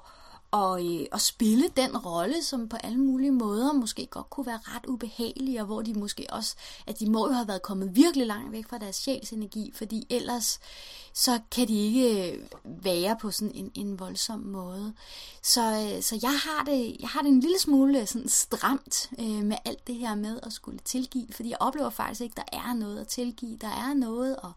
og, 0.54 0.86
øh, 0.86 1.06
og 1.12 1.20
spille 1.20 1.68
den 1.76 1.96
rolle, 1.96 2.42
som 2.42 2.68
på 2.68 2.76
alle 2.76 2.98
mulige 2.98 3.32
måder 3.32 3.72
måske 3.72 4.06
godt 4.06 4.30
kunne 4.30 4.46
være 4.46 4.60
ret 4.62 4.86
ubehagelig, 4.86 5.60
og 5.60 5.66
hvor 5.66 5.82
de 5.82 5.94
måske 5.94 6.26
også, 6.30 6.56
at 6.86 7.00
de 7.00 7.10
må 7.10 7.26
jo 7.26 7.32
have 7.32 7.48
været 7.48 7.62
kommet 7.62 7.96
virkelig 7.96 8.26
langt 8.26 8.52
væk 8.52 8.68
fra 8.68 8.78
deres 8.78 8.96
sjælsenergi, 8.96 9.72
fordi 9.74 10.06
ellers 10.10 10.60
så 11.12 11.40
kan 11.50 11.68
de 11.68 11.78
ikke 11.78 12.32
øh, 12.32 12.38
være 12.64 13.16
på 13.20 13.30
sådan 13.30 13.54
en, 13.54 13.70
en 13.74 13.98
voldsom 13.98 14.40
måde. 14.40 14.94
Så, 15.42 15.60
øh, 15.60 16.02
så 16.02 16.18
jeg, 16.22 16.38
har 16.38 16.64
det, 16.64 16.96
jeg 17.00 17.08
har 17.08 17.20
det 17.20 17.28
en 17.28 17.40
lille 17.40 17.58
smule 17.58 18.00
øh, 18.00 18.06
sådan 18.06 18.28
stramt 18.28 19.10
øh, 19.18 19.44
med 19.44 19.56
alt 19.64 19.86
det 19.86 19.94
her 19.94 20.14
med 20.14 20.40
at 20.42 20.52
skulle 20.52 20.78
tilgive, 20.78 21.26
fordi 21.32 21.50
jeg 21.50 21.58
oplever 21.60 21.90
faktisk 21.90 22.20
ikke, 22.20 22.40
at 22.40 22.46
der 22.52 22.58
er 22.58 22.74
noget 22.74 23.00
at 23.00 23.08
tilgive. 23.08 23.56
Der 23.56 23.68
er 23.68 23.94
noget 23.94 24.36
at, 24.44 24.50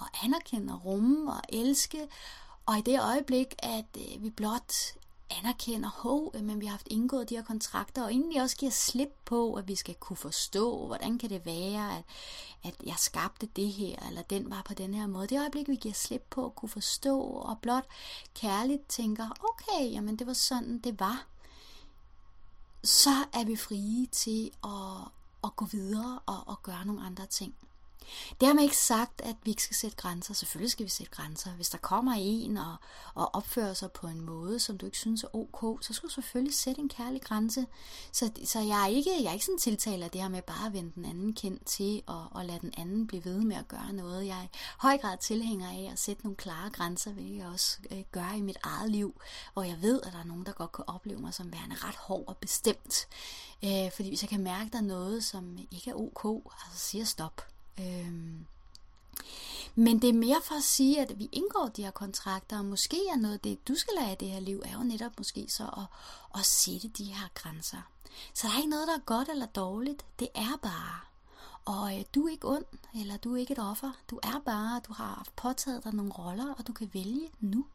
at 0.00 0.06
anerkende 0.24 0.72
og 0.72 0.84
rumme 0.84 1.32
og 1.32 1.40
elske, 1.48 2.08
og 2.66 2.78
i 2.78 2.80
det 2.80 3.00
øjeblik, 3.02 3.54
at 3.58 3.84
øh, 3.96 4.22
vi 4.22 4.30
blot 4.30 4.72
anerkender, 5.38 5.88
hov, 5.88 6.32
øh, 6.34 6.44
men 6.44 6.60
vi 6.60 6.66
har 6.66 6.70
haft 6.70 6.88
indgået 6.90 7.30
de 7.30 7.36
her 7.36 7.42
kontrakter, 7.42 8.04
og 8.04 8.10
egentlig 8.10 8.42
også 8.42 8.56
giver 8.56 8.72
slip 8.72 9.12
på, 9.24 9.54
at 9.54 9.68
vi 9.68 9.74
skal 9.74 9.94
kunne 9.94 10.16
forstå, 10.16 10.86
hvordan 10.86 11.18
kan 11.18 11.30
det 11.30 11.46
være, 11.46 11.96
at, 11.98 12.04
at 12.62 12.74
jeg 12.86 12.94
skabte 12.98 13.46
det 13.46 13.72
her, 13.72 14.06
eller 14.08 14.22
den 14.22 14.50
var 14.50 14.62
på 14.62 14.74
den 14.74 14.94
her 14.94 15.06
måde. 15.06 15.26
Det 15.26 15.40
øjeblik, 15.40 15.68
vi 15.68 15.76
giver 15.76 15.94
slip 15.94 16.26
på 16.30 16.46
at 16.46 16.54
kunne 16.54 16.68
forstå, 16.68 17.20
og 17.20 17.58
blot 17.62 17.84
kærligt 18.34 18.88
tænker, 18.88 19.28
okay, 19.40 19.92
jamen 19.92 20.16
det 20.16 20.26
var 20.26 20.32
sådan, 20.32 20.78
det 20.78 21.00
var, 21.00 21.26
så 22.84 23.10
er 23.32 23.44
vi 23.44 23.56
frie 23.56 24.06
til 24.06 24.50
at, 24.64 25.08
at 25.44 25.56
gå 25.56 25.64
videre 25.64 26.18
og, 26.26 26.42
og 26.46 26.62
gøre 26.62 26.86
nogle 26.86 27.02
andre 27.02 27.26
ting. 27.26 27.54
Dermed 28.40 28.62
ikke 28.62 28.76
sagt, 28.76 29.20
at 29.20 29.36
vi 29.44 29.50
ikke 29.50 29.62
skal 29.62 29.76
sætte 29.76 29.96
grænser. 29.96 30.34
Selvfølgelig 30.34 30.70
skal 30.70 30.84
vi 30.84 30.90
sætte 30.90 31.12
grænser. 31.12 31.50
Hvis 31.50 31.70
der 31.70 31.78
kommer 31.78 32.14
en 32.18 32.56
og, 32.56 32.76
og 33.14 33.34
opfører 33.34 33.74
sig 33.74 33.92
på 33.92 34.06
en 34.06 34.20
måde, 34.20 34.60
som 34.60 34.78
du 34.78 34.86
ikke 34.86 34.98
synes 34.98 35.24
er 35.24 35.36
ok, 35.36 35.82
så 35.82 35.92
skal 35.92 36.08
du 36.08 36.12
selvfølgelig 36.12 36.54
sætte 36.54 36.80
en 36.80 36.88
kærlig 36.88 37.22
grænse. 37.22 37.66
Så, 38.12 38.30
så 38.44 38.60
jeg, 38.60 38.82
er 38.82 38.86
ikke, 38.86 39.10
jeg 39.22 39.28
er 39.28 39.32
ikke 39.32 39.44
sådan 39.44 39.58
tiltaler 39.58 40.08
det 40.08 40.20
her 40.20 40.28
med 40.28 40.42
bare 40.42 40.66
at 40.66 40.72
vende 40.72 40.92
den 40.94 41.04
anden 41.04 41.32
kendt 41.32 41.66
til 41.66 42.02
og, 42.06 42.26
og 42.30 42.44
lade 42.44 42.60
den 42.60 42.72
anden 42.76 43.06
blive 43.06 43.24
ved 43.24 43.40
med 43.40 43.56
at 43.56 43.68
gøre 43.68 43.92
noget. 43.92 44.26
Jeg 44.26 44.38
er 44.38 44.44
i 44.44 44.48
høj 44.78 44.98
grad 44.98 45.18
tilhænger 45.18 45.68
af 45.68 45.88
at 45.92 45.98
sætte 45.98 46.22
nogle 46.22 46.36
klare 46.36 46.70
grænser, 46.70 47.12
hvilket 47.12 47.38
jeg 47.38 47.46
også 47.46 47.78
øh, 47.90 48.02
gør 48.12 48.32
i 48.36 48.40
mit 48.40 48.58
eget 48.62 48.90
liv, 48.90 49.20
hvor 49.52 49.62
jeg 49.62 49.82
ved, 49.82 50.00
at 50.02 50.12
der 50.12 50.18
er 50.18 50.24
nogen, 50.24 50.46
der 50.46 50.52
godt 50.52 50.72
kan 50.72 50.84
opleve 50.86 51.20
mig 51.20 51.34
som 51.34 51.52
værende 51.52 51.76
ret 51.78 51.96
hård 51.96 52.24
og 52.26 52.36
bestemt. 52.36 53.08
Øh, 53.64 53.92
fordi 53.96 54.08
hvis 54.08 54.22
jeg 54.22 54.28
kan 54.28 54.42
mærke, 54.42 54.66
at 54.66 54.72
der 54.72 54.78
er 54.78 54.82
noget, 54.82 55.24
som 55.24 55.58
ikke 55.70 55.90
er 55.90 55.94
ok, 55.94 56.52
altså 56.66 56.86
siger 56.86 57.04
stop 57.04 57.53
Øhm. 57.80 58.46
Men 59.74 60.02
det 60.02 60.08
er 60.10 60.14
mere 60.14 60.40
for 60.44 60.54
at 60.54 60.64
sige, 60.64 61.00
at 61.00 61.18
vi 61.18 61.28
indgår 61.32 61.68
de 61.76 61.84
her 61.84 61.90
kontrakter, 61.90 62.58
og 62.58 62.64
måske 62.64 62.96
er 63.08 63.16
noget 63.16 63.34
af 63.34 63.40
det, 63.40 63.68
du 63.68 63.74
skal 63.74 63.94
lære 64.00 64.12
i 64.12 64.16
det 64.20 64.30
her 64.30 64.40
liv, 64.40 64.62
er 64.64 64.72
jo 64.72 64.82
netop 64.84 65.12
måske 65.18 65.46
så 65.48 65.64
at, 65.64 65.86
at 66.40 66.46
sætte 66.46 66.88
de 66.88 67.04
her 67.04 67.28
grænser. 67.34 67.82
Så 68.34 68.46
der 68.46 68.52
er 68.54 68.58
ikke 68.58 68.70
noget, 68.70 68.88
der 68.88 68.94
er 68.94 68.98
godt 69.06 69.28
eller 69.28 69.46
dårligt. 69.46 70.04
Det 70.18 70.28
er 70.34 70.56
bare. 70.62 71.00
Og 71.64 71.98
øh, 71.98 72.04
du 72.14 72.26
er 72.26 72.30
ikke 72.30 72.48
ond, 72.48 72.64
eller 72.94 73.16
du 73.16 73.34
er 73.34 73.40
ikke 73.40 73.52
et 73.52 73.58
offer. 73.58 73.92
Du 74.10 74.20
er 74.22 74.40
bare, 74.44 74.80
du 74.88 74.92
har 74.92 75.26
påtaget 75.36 75.84
dig 75.84 75.94
nogle 75.94 76.12
roller, 76.12 76.54
og 76.54 76.66
du 76.66 76.72
kan 76.72 76.90
vælge 76.94 77.30
nu, 77.40 77.66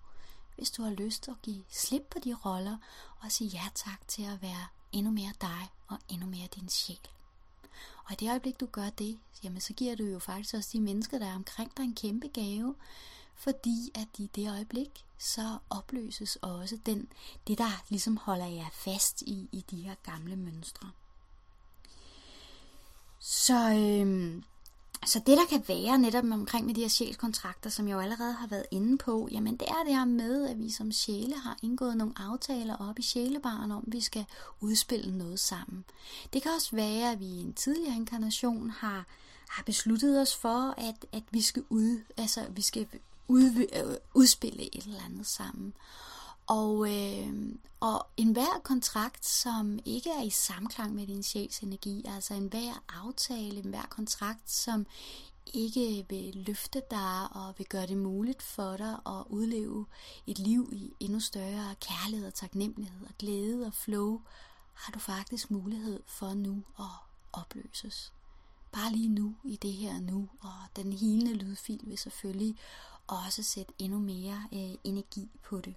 hvis 0.56 0.72
du 0.72 0.84
har 0.84 0.92
lyst 0.92 1.28
at 1.28 1.42
give 1.42 1.64
slip 1.70 2.02
på 2.12 2.20
de 2.24 2.34
roller, 2.46 2.78
og 3.20 3.32
sige 3.32 3.50
ja 3.50 3.64
tak 3.76 4.08
til 4.08 4.24
at 4.24 4.42
være 4.42 4.68
endnu 4.92 5.12
mere 5.12 5.34
dig, 5.42 5.72
og 5.88 5.98
endnu 6.10 6.28
mere 6.28 6.48
din 6.56 6.70
sjæl. 6.70 7.00
Og 8.10 8.14
i 8.14 8.26
det 8.26 8.30
øjeblik, 8.30 8.60
du 8.60 8.66
gør 8.66 8.90
det, 8.90 9.20
jamen 9.44 9.62
så 9.62 9.74
giver 9.74 9.96
du 9.96 10.04
jo 10.04 10.20
faktisk 10.20 10.54
også 10.54 10.70
de 10.74 10.82
mennesker, 10.82 11.20
der 11.20 11.26
er 11.26 11.36
omkring 11.36 11.78
dig, 11.78 11.84
en 11.84 11.96
kæmpe 11.96 12.28
gave. 12.28 12.76
Fordi 13.36 13.92
at 13.96 14.08
i 14.18 14.30
det 14.36 14.52
øjeblik, 14.52 15.06
så 15.18 15.58
opløses 15.70 16.36
også 16.36 16.78
den, 16.86 17.08
det, 17.48 17.58
der 17.58 17.84
ligesom 17.90 18.18
holder 18.18 18.46
jer 18.46 18.70
fast 18.74 19.22
i, 19.22 19.50
i 19.52 19.66
de 19.72 19.82
her 19.82 19.96
gamle 20.04 20.36
mønstre. 20.36 20.92
Så 23.20 23.74
øhm, 23.74 24.44
så 25.06 25.20
det, 25.20 25.38
der 25.38 25.46
kan 25.50 25.64
være 25.68 25.98
netop 25.98 26.24
omkring 26.24 26.66
med 26.66 26.74
de 26.74 26.82
her 26.82 26.88
sjælskontrakter, 26.88 27.70
som 27.70 27.88
jeg 27.88 27.94
jo 27.94 28.00
allerede 28.00 28.34
har 28.34 28.48
været 28.48 28.66
inde 28.72 28.98
på, 28.98 29.28
jamen 29.32 29.58
det 29.58 29.68
er 29.68 29.84
det 29.86 29.96
her 29.96 30.06
med, 30.06 30.48
at 30.48 30.60
vi 30.60 30.72
som 30.72 30.92
sjæle 30.92 31.36
har 31.36 31.58
indgået 31.62 31.98
nogle 31.98 32.14
aftaler 32.18 32.76
op 32.76 33.00
i 33.00 33.02
sjælebaren 33.02 33.72
om, 33.72 33.84
at 33.88 33.94
vi 33.94 34.02
skal 34.02 34.26
udspille 34.60 35.18
noget 35.18 35.40
sammen. 35.40 35.86
Det 36.34 36.42
kan 36.42 36.52
også 36.52 36.76
være, 36.76 37.12
at 37.12 37.20
vi 37.20 37.26
i 37.26 37.42
en 37.42 37.54
tidligere 37.54 37.96
inkarnation 37.96 38.70
har, 38.70 39.06
har 39.50 39.64
besluttet 39.64 40.22
os 40.22 40.36
for, 40.36 40.74
at, 40.78 41.06
at 41.12 41.24
vi 41.32 41.42
skal 41.42 41.64
ud, 41.70 42.00
altså 42.18 42.46
vi 42.50 42.62
skal 42.62 42.88
ud, 43.28 43.68
øh, 43.74 43.96
udspille 44.14 44.76
et 44.78 44.84
eller 44.84 45.06
andet 45.06 45.28
sammen. 45.28 45.74
Og, 46.50 46.96
øh, 46.96 47.56
og 47.80 48.08
enhver 48.18 48.60
kontrakt, 48.64 49.26
som 49.26 49.80
ikke 49.86 50.10
er 50.10 50.22
i 50.22 50.30
samklang 50.30 50.96
med 50.96 51.08
din 51.08 51.24
sjæls 51.24 51.60
energi, 51.60 52.06
altså 52.08 52.34
enhver 52.34 52.84
aftale, 53.06 53.60
enhver 53.60 53.86
kontrakt, 53.90 54.52
som 54.52 54.86
ikke 55.54 56.06
vil 56.10 56.36
løfte 56.36 56.82
dig 56.92 57.28
og 57.32 57.54
vil 57.58 57.68
gøre 57.68 57.88
det 57.88 57.98
muligt 57.98 58.42
for 58.42 58.78
dig 58.78 58.94
at 59.06 59.24
udleve 59.30 59.86
et 60.28 60.40
liv 60.40 60.70
i 60.72 60.94
endnu 61.00 61.20
større 61.20 61.76
kærlighed 61.82 62.28
og 62.28 62.34
taknemmelighed 62.34 63.08
og 63.08 63.14
glæde 63.20 63.66
og 63.66 63.74
flow, 63.74 64.22
har 64.74 64.92
du 64.92 65.00
faktisk 65.00 65.52
mulighed 65.52 66.04
for 66.08 66.34
nu 66.34 66.64
at 66.80 66.86
opløses. 67.34 68.14
Bare 68.72 68.92
lige 68.92 69.10
nu, 69.10 69.36
i 69.44 69.56
det 69.56 69.74
her 69.74 70.00
nu, 70.00 70.30
og 70.42 70.54
den 70.76 70.94
hilende 70.94 71.34
lydfil 71.34 71.80
vil 71.84 71.98
selvfølgelig 71.98 72.56
også 73.08 73.44
sætte 73.44 73.74
endnu 73.80 74.00
mere 74.00 74.44
øh, 74.54 74.76
energi 74.84 75.30
på 75.44 75.62
det. 75.62 75.76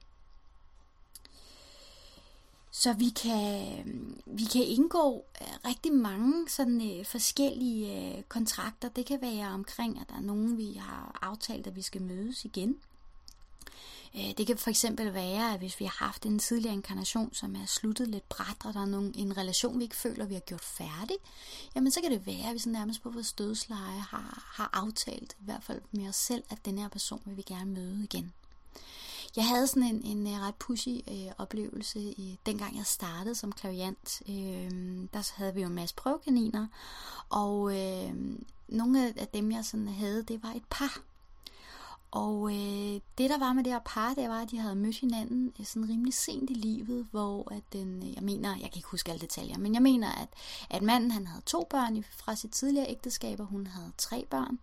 Så 2.75 2.93
vi 2.93 3.09
kan, 3.09 3.79
øh, 3.79 3.87
vi 4.26 4.45
kan 4.45 4.62
indgå 4.62 5.25
øh, 5.41 5.49
rigtig 5.64 5.93
mange 5.93 6.49
sådan 6.49 6.99
øh, 6.99 7.07
forskellige 7.07 8.17
øh, 8.17 8.23
kontrakter. 8.23 8.88
Det 8.88 9.07
kan 9.07 9.23
være 9.23 9.49
omkring, 9.49 10.00
at 10.00 10.09
der 10.09 10.17
er 10.17 10.21
nogen, 10.21 10.59
vi 10.59 10.73
har 10.73 11.19
aftalt, 11.23 11.67
at 11.67 11.76
vi 11.76 11.83
skal 11.83 12.02
mødes 12.02 12.45
igen. 12.45 12.76
Øh, 14.17 14.31
det 14.38 14.47
kan 14.47 14.59
for 14.59 14.71
eksempel 14.71 15.14
være, 15.14 15.52
at 15.52 15.59
hvis 15.59 15.81
vi 15.81 15.85
har 15.85 16.05
haft 16.05 16.26
en 16.26 16.38
tidligere 16.38 16.75
inkarnation, 16.75 17.35
som 17.35 17.55
er 17.57 17.67
sluttet 17.67 18.09
lidt 18.09 18.29
bræt, 18.29 18.57
og 18.64 18.75
der 18.75 18.81
er 18.81 18.87
nogen, 18.87 19.14
en 19.17 19.37
relation, 19.37 19.79
vi 19.79 19.85
ikke 19.85 19.97
føler, 19.97 20.26
vi 20.26 20.35
har 20.35 20.41
gjort 20.41 20.64
færdig, 20.64 21.17
jamen 21.75 21.91
så 21.91 22.00
kan 22.00 22.11
det 22.11 22.26
være, 22.26 22.49
at 22.49 22.55
vi 22.55 22.59
så 22.59 22.69
nærmest 22.69 23.02
på 23.02 23.11
vores 23.11 23.33
dødsleje 23.33 23.99
har, 23.99 24.52
har 24.55 24.71
aftalt, 24.73 25.37
i 25.41 25.45
hvert 25.45 25.62
fald 25.62 25.81
med 25.91 26.09
os 26.09 26.17
selv, 26.17 26.43
at 26.50 26.64
den 26.64 26.79
her 26.79 26.88
person 26.88 27.23
vil 27.25 27.37
vi 27.37 27.43
gerne 27.43 27.71
møde 27.71 28.05
igen. 28.05 28.33
Jeg 29.36 29.48
havde 29.48 29.66
sådan 29.66 29.82
en, 29.82 30.02
en 30.04 30.26
øh, 30.26 30.40
ret 30.40 30.54
pushy 30.54 31.00
øh, 31.08 31.32
oplevelse, 31.38 32.00
i, 32.00 32.38
dengang 32.46 32.76
jeg 32.76 32.86
startede 32.86 33.34
som 33.34 33.52
klaviant. 33.52 34.22
Øh, 34.28 34.70
der 35.12 35.32
havde 35.36 35.54
vi 35.54 35.60
jo 35.60 35.66
en 35.66 35.74
masse 35.74 35.94
prøvekaniner, 35.94 36.66
og 37.28 37.80
øh, 37.80 38.14
nogle 38.68 39.14
af 39.16 39.28
dem, 39.28 39.52
jeg 39.52 39.64
sådan 39.64 39.88
havde, 39.88 40.22
det 40.22 40.42
var 40.42 40.52
et 40.52 40.64
par. 40.70 40.98
Og 42.12 42.52
øh, 42.52 43.00
det 43.19 43.31
der 43.31 43.38
var 43.38 43.52
med 43.52 43.64
det 43.64 43.73
her 43.73 43.81
par, 43.85 44.14
det 44.14 44.28
var, 44.28 44.42
at 44.42 44.50
de 44.50 44.59
havde 44.59 44.75
mødt 44.75 44.97
hinanden 44.97 45.52
øh, 45.61 45.66
sådan 45.66 45.88
rimelig 45.88 46.14
sent 46.14 46.50
i 46.50 46.54
livet, 46.54 47.07
hvor 47.11 47.52
at 47.52 47.62
den, 47.73 48.02
øh, 48.02 48.14
jeg 48.14 48.23
mener, 48.23 48.50
jeg 48.50 48.71
kan 48.71 48.76
ikke 48.76 48.88
huske 48.88 49.11
alle 49.11 49.21
detaljer, 49.21 49.59
men 49.59 49.75
jeg 49.75 49.83
mener, 49.83 50.12
at, 50.12 50.28
at 50.71 50.83
manden 50.83 51.11
han 51.11 51.26
havde 51.26 51.42
to 51.47 51.66
børn 51.71 52.04
fra 52.11 52.37
sit 52.37 52.50
tidligere 52.50 52.90
ægteskab, 52.90 53.40
og 53.40 53.47
hun 53.47 53.66
havde 53.66 53.92
tre 53.99 54.26
børn. 54.31 54.59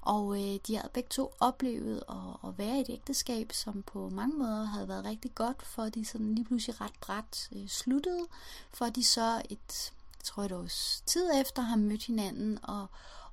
Og 0.00 0.36
øh, 0.36 0.58
de 0.66 0.76
havde 0.76 0.90
begge 0.94 1.08
to 1.10 1.32
oplevet 1.40 2.02
at, 2.08 2.48
at 2.48 2.58
være 2.58 2.78
i 2.78 2.80
et 2.80 2.90
ægteskab, 2.90 3.52
som 3.52 3.82
på 3.82 4.08
mange 4.08 4.36
måder 4.38 4.64
havde 4.64 4.88
været 4.88 5.04
rigtig 5.04 5.34
godt, 5.34 5.66
for 5.66 5.82
de 5.82 6.04
sådan 6.04 6.34
lige 6.34 6.44
pludselig 6.44 6.80
ret 6.80 6.94
bræt 7.00 7.48
øh, 7.52 7.68
sluttede, 7.68 8.26
for 8.72 8.86
de 8.86 9.04
så 9.04 9.42
et, 9.50 9.92
jeg 10.18 10.24
tror 10.24 10.42
et 10.42 10.52
års 10.52 11.02
tid 11.06 11.30
efter 11.40 11.62
har 11.62 11.76
mødt 11.76 12.04
hinanden, 12.04 12.58
og, 12.62 12.86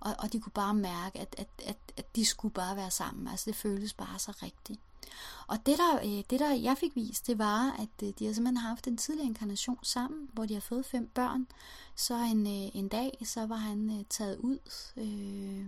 og, 0.07 0.15
og 0.23 0.33
de 0.33 0.39
kunne 0.39 0.51
bare 0.51 0.73
mærke, 0.73 1.19
at, 1.19 1.35
at, 1.37 1.47
at, 1.65 1.77
at 1.97 2.15
de 2.15 2.25
skulle 2.25 2.53
bare 2.53 2.75
være 2.75 2.91
sammen. 2.91 3.27
Altså 3.27 3.43
det 3.49 3.55
føltes 3.55 3.93
bare 3.93 4.19
så 4.19 4.31
rigtigt. 4.43 4.79
Og 5.47 5.57
det 5.65 5.77
der, 5.77 5.97
øh, 5.97 6.23
det 6.29 6.39
der 6.39 6.53
jeg 6.53 6.77
fik 6.77 6.95
vist, 6.95 7.27
det 7.27 7.37
var, 7.37 7.75
at 7.79 8.07
øh, 8.07 8.13
de 8.19 8.25
har 8.25 8.33
simpelthen 8.33 8.57
haft 8.57 8.87
en 8.87 8.97
tidligere 8.97 9.27
inkarnation 9.27 9.79
sammen, 9.83 10.29
hvor 10.33 10.45
de 10.45 10.53
har 10.53 10.61
fået 10.61 10.85
fem 10.85 11.07
børn. 11.07 11.47
Så 11.95 12.15
en, 12.15 12.47
øh, 12.47 12.75
en 12.75 12.87
dag, 12.87 13.17
så 13.23 13.45
var 13.45 13.55
han 13.55 14.05
taget 14.09 14.37
ud 14.37 14.59
øh, 14.97 15.65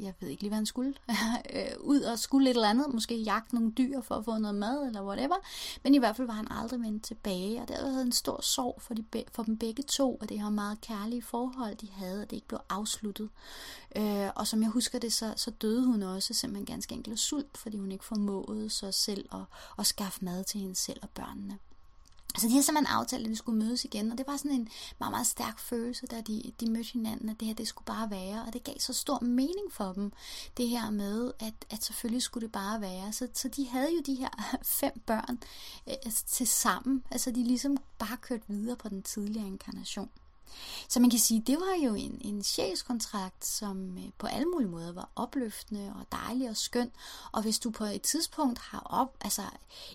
jeg 0.00 0.14
ved 0.20 0.28
ikke 0.28 0.42
lige, 0.42 0.50
hvad 0.50 0.56
han 0.56 0.66
skulle, 0.66 0.94
øh, 1.54 1.80
ud 1.80 2.00
og 2.00 2.18
skulle 2.18 2.50
et 2.50 2.54
eller 2.54 2.68
andet, 2.68 2.94
måske 2.94 3.16
jagte 3.16 3.54
nogle 3.54 3.72
dyr 3.72 4.00
for 4.00 4.14
at 4.14 4.24
få 4.24 4.38
noget 4.38 4.54
mad, 4.54 4.86
eller 4.86 5.02
whatever, 5.02 5.36
men 5.82 5.94
i 5.94 5.98
hvert 5.98 6.16
fald 6.16 6.26
var 6.26 6.34
han 6.34 6.46
aldrig 6.50 6.80
vendt 6.80 7.04
tilbage, 7.04 7.62
og 7.62 7.68
der 7.68 7.90
havde 7.90 8.02
en 8.02 8.12
stor 8.12 8.40
sorg 8.42 8.82
for, 8.82 8.94
de, 8.94 9.04
for 9.32 9.42
dem 9.42 9.58
begge 9.58 9.82
to, 9.82 10.14
og 10.14 10.28
det 10.28 10.40
her 10.40 10.50
meget 10.50 10.80
kærlige 10.80 11.22
forhold, 11.22 11.76
de 11.76 11.88
havde, 11.90 12.22
og 12.22 12.30
det 12.30 12.36
ikke 12.36 12.48
blev 12.48 12.60
afsluttet. 12.68 13.28
Øh, 13.96 14.28
og 14.36 14.46
som 14.46 14.62
jeg 14.62 14.70
husker 14.70 14.98
det, 14.98 15.12
så, 15.12 15.32
så 15.36 15.50
døde 15.50 15.86
hun 15.86 16.02
også 16.02 16.34
simpelthen 16.34 16.66
ganske 16.66 16.94
enkelt 16.94 17.18
sult, 17.18 17.58
fordi 17.58 17.78
hun 17.78 17.92
ikke 17.92 18.04
formåede 18.04 18.70
sig 18.70 18.94
selv 18.94 19.28
at, 19.32 19.40
at 19.78 19.86
skaffe 19.86 20.24
mad 20.24 20.44
til 20.44 20.60
hende 20.60 20.74
selv 20.74 20.98
og 21.02 21.08
børnene. 21.10 21.58
Så 22.38 22.48
de 22.48 22.54
har 22.54 22.62
simpelthen 22.62 22.96
aftalt, 22.96 23.24
at 23.24 23.30
de 23.30 23.36
skulle 23.36 23.64
mødes 23.64 23.84
igen, 23.84 24.12
og 24.12 24.18
det 24.18 24.26
var 24.26 24.36
sådan 24.36 24.50
en 24.50 24.68
meget, 24.98 25.10
meget 25.10 25.26
stærk 25.26 25.58
følelse, 25.58 26.06
da 26.06 26.20
de, 26.20 26.52
de 26.60 26.70
mødte 26.70 26.92
hinanden, 26.92 27.28
at 27.28 27.40
det 27.40 27.48
her, 27.48 27.54
det 27.54 27.68
skulle 27.68 27.86
bare 27.86 28.10
være, 28.10 28.44
og 28.46 28.52
det 28.52 28.64
gav 28.64 28.74
så 28.78 28.92
stor 28.92 29.20
mening 29.20 29.72
for 29.72 29.92
dem, 29.92 30.12
det 30.56 30.68
her 30.68 30.90
med, 30.90 31.32
at, 31.40 31.54
at 31.70 31.84
selvfølgelig 31.84 32.22
skulle 32.22 32.46
det 32.46 32.52
bare 32.52 32.80
være. 32.80 33.12
Så, 33.12 33.28
så 33.34 33.48
de 33.48 33.68
havde 33.68 33.94
jo 33.94 34.00
de 34.06 34.14
her 34.14 34.56
fem 34.80 35.00
børn 35.06 35.38
øh, 35.88 36.12
til 36.26 36.46
sammen, 36.46 37.04
altså 37.10 37.30
de 37.30 37.44
ligesom 37.44 37.76
bare 37.98 38.16
kørt 38.16 38.42
videre 38.48 38.76
på 38.76 38.88
den 38.88 39.02
tidligere 39.02 39.46
inkarnation. 39.46 40.10
Så 40.88 41.00
man 41.00 41.10
kan 41.10 41.18
sige, 41.18 41.42
det 41.46 41.56
var 41.60 41.84
jo 41.84 41.94
en, 41.94 42.18
en 42.20 42.42
sjælskontrakt, 42.42 43.46
som 43.46 43.98
øh, 43.98 44.04
på 44.18 44.26
alle 44.26 44.46
mulige 44.46 44.68
måder 44.68 44.92
var 44.92 45.08
opløftende 45.16 45.92
og 46.00 46.06
dejlig 46.12 46.50
og 46.50 46.56
skøn. 46.56 46.90
Og 47.32 47.42
hvis 47.42 47.58
du 47.58 47.70
på 47.70 47.84
et 47.84 48.02
tidspunkt 48.02 48.58
har 48.58 48.80
op, 48.80 49.16
altså 49.20 49.42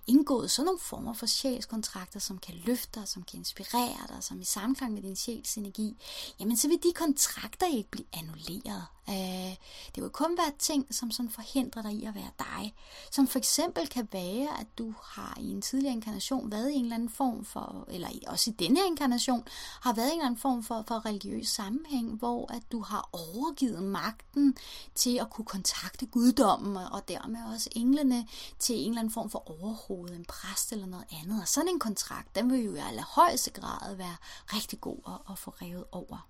indgået 0.07 0.51
sådan 0.51 0.65
nogle 0.65 0.79
former 0.79 1.13
for 1.13 1.25
sjælskontrakter, 1.25 2.19
som 2.19 2.37
kan 2.37 2.55
løfte 2.65 2.99
dig, 2.99 3.07
som 3.07 3.23
kan 3.23 3.39
inspirere 3.39 4.07
dig, 4.07 4.17
som 4.23 4.41
i 4.41 4.45
samklang 4.45 4.93
med 4.93 5.01
din 5.01 5.15
sjæls 5.15 5.57
energi, 5.57 5.97
jamen 6.39 6.57
så 6.57 6.67
vil 6.67 6.83
de 6.83 6.93
kontrakter 6.95 7.67
ikke 7.67 7.89
blive 7.89 8.07
annulleret. 8.13 8.85
Øh, 9.09 9.55
det 9.95 10.03
vil 10.03 10.09
kun 10.09 10.37
være 10.37 10.51
ting, 10.59 10.95
som 10.95 11.11
sådan 11.11 11.29
forhindrer 11.29 11.81
dig 11.81 11.93
i 11.93 12.05
at 12.05 12.15
være 12.15 12.31
dig. 12.39 12.73
Som 13.11 13.27
for 13.27 13.37
eksempel 13.37 13.87
kan 13.87 14.07
være, 14.11 14.59
at 14.59 14.67
du 14.77 14.93
har 15.03 15.37
i 15.39 15.51
en 15.51 15.61
tidligere 15.61 15.93
inkarnation 15.93 16.51
været 16.51 16.71
i 16.71 16.73
en 16.73 16.83
eller 16.83 16.95
anden 16.95 17.09
form 17.09 17.45
for, 17.45 17.85
eller 17.87 18.09
også 18.27 18.49
i 18.49 18.53
denne 18.53 18.79
her 18.79 18.85
inkarnation, 18.85 19.47
har 19.81 19.93
været 19.93 20.07
i 20.07 20.11
en 20.11 20.17
eller 20.17 20.25
anden 20.25 20.39
form 20.39 20.63
for, 20.63 20.83
for 20.87 21.05
religiøs 21.05 21.47
sammenhæng, 21.47 22.15
hvor 22.15 22.51
at 22.53 22.71
du 22.71 22.81
har 22.81 23.09
overgivet 23.11 23.83
magten 23.83 24.55
til 24.95 25.17
at 25.17 25.29
kunne 25.29 25.45
kontakte 25.45 26.05
guddommen, 26.05 26.77
og 26.77 27.07
dermed 27.07 27.53
også 27.53 27.69
englene 27.75 28.27
til 28.59 28.75
en 28.75 28.89
eller 28.89 28.99
anden 28.99 29.13
form 29.13 29.29
for 29.29 29.51
overhoved, 29.51 30.09
en 30.09 30.25
præst 30.25 30.71
eller 30.71 30.85
noget 30.85 31.05
andet. 31.21 31.41
Og 31.41 31.47
sådan 31.47 31.69
en 31.69 31.79
kontrakt, 31.79 32.35
den 32.35 32.51
vil 32.51 32.65
jo 32.65 32.75
i 32.75 32.79
allerhøjeste 32.79 33.51
grad 33.51 33.95
være 33.95 34.17
rigtig 34.53 34.81
god 34.81 34.97
at, 35.07 35.31
at 35.31 35.39
få 35.39 35.53
revet 35.61 35.83
over. 35.91 36.27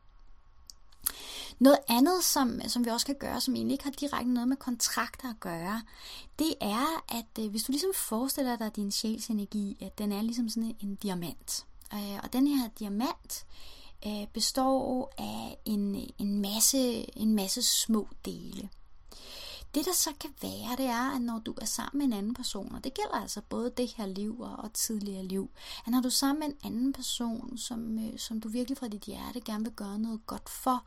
Noget 1.60 1.80
andet, 1.88 2.24
som, 2.24 2.62
som 2.68 2.86
vi 2.86 2.90
også 2.90 3.06
kan 3.06 3.16
gøre, 3.16 3.42
som 3.42 3.56
egentlig 3.56 3.74
ikke 3.74 3.84
har 3.84 3.92
direkte 3.92 4.34
noget 4.34 4.48
med 4.48 4.58
kontrakter 4.58 5.30
at 5.30 5.40
gøre, 5.40 5.82
det 6.40 6.54
er, 6.62 7.04
at 7.10 7.44
øh, 7.44 7.50
hvis 7.50 7.64
du 7.64 7.72
ligesom 7.72 7.94
forestiller 7.96 8.56
dig 8.56 8.76
din 8.76 8.92
sjælsenergi, 8.92 9.78
at 9.82 9.98
den 9.98 10.12
er 10.12 10.22
ligesom 10.22 10.50
sådan 10.50 10.76
en, 10.80 10.96
diamant. 10.96 11.66
Øh, 11.94 12.20
og 12.24 12.34
den 12.34 12.48
her 12.48 12.70
diamant 12.80 13.46
øh, 14.08 14.28
består 14.34 15.14
af 15.18 15.58
en, 15.66 16.10
en, 16.18 16.42
masse, 16.42 16.78
en 17.18 17.36
masse 17.36 17.62
små 17.62 18.08
dele. 18.26 18.70
Det 19.76 19.86
der 19.86 19.94
så 19.94 20.10
kan 20.20 20.30
være, 20.42 20.76
det 20.78 20.86
er, 20.86 21.16
at 21.16 21.22
når 21.22 21.40
du 21.40 21.56
er 21.62 21.66
sammen 21.66 21.98
med 21.98 22.06
en 22.06 22.24
anden 22.24 22.34
person, 22.34 22.76
og 22.76 22.84
det 22.84 22.94
gælder 22.94 23.22
altså 23.22 23.42
både 23.50 23.74
det 23.78 23.94
her 23.98 24.06
liv 24.06 24.40
og, 24.40 24.56
og 24.58 24.74
tidligere 24.74 25.24
liv, 25.24 25.50
at 25.86 25.92
når 25.92 26.02
du 26.02 26.08
er 26.08 26.12
sammen 26.12 26.40
med 26.40 26.48
en 26.48 26.74
anden 26.74 26.94
person, 26.94 27.58
som, 27.58 28.00
øh, 28.00 28.20
som 28.20 28.42
du 28.42 28.50
virkelig 28.50 28.78
fra 28.78 28.88
dit 28.88 29.02
hjerte 29.02 29.42
gerne 29.42 29.64
vil 29.64 29.74
gøre 29.74 30.00
noget 30.00 30.26
godt 30.26 30.50
for, 30.50 30.84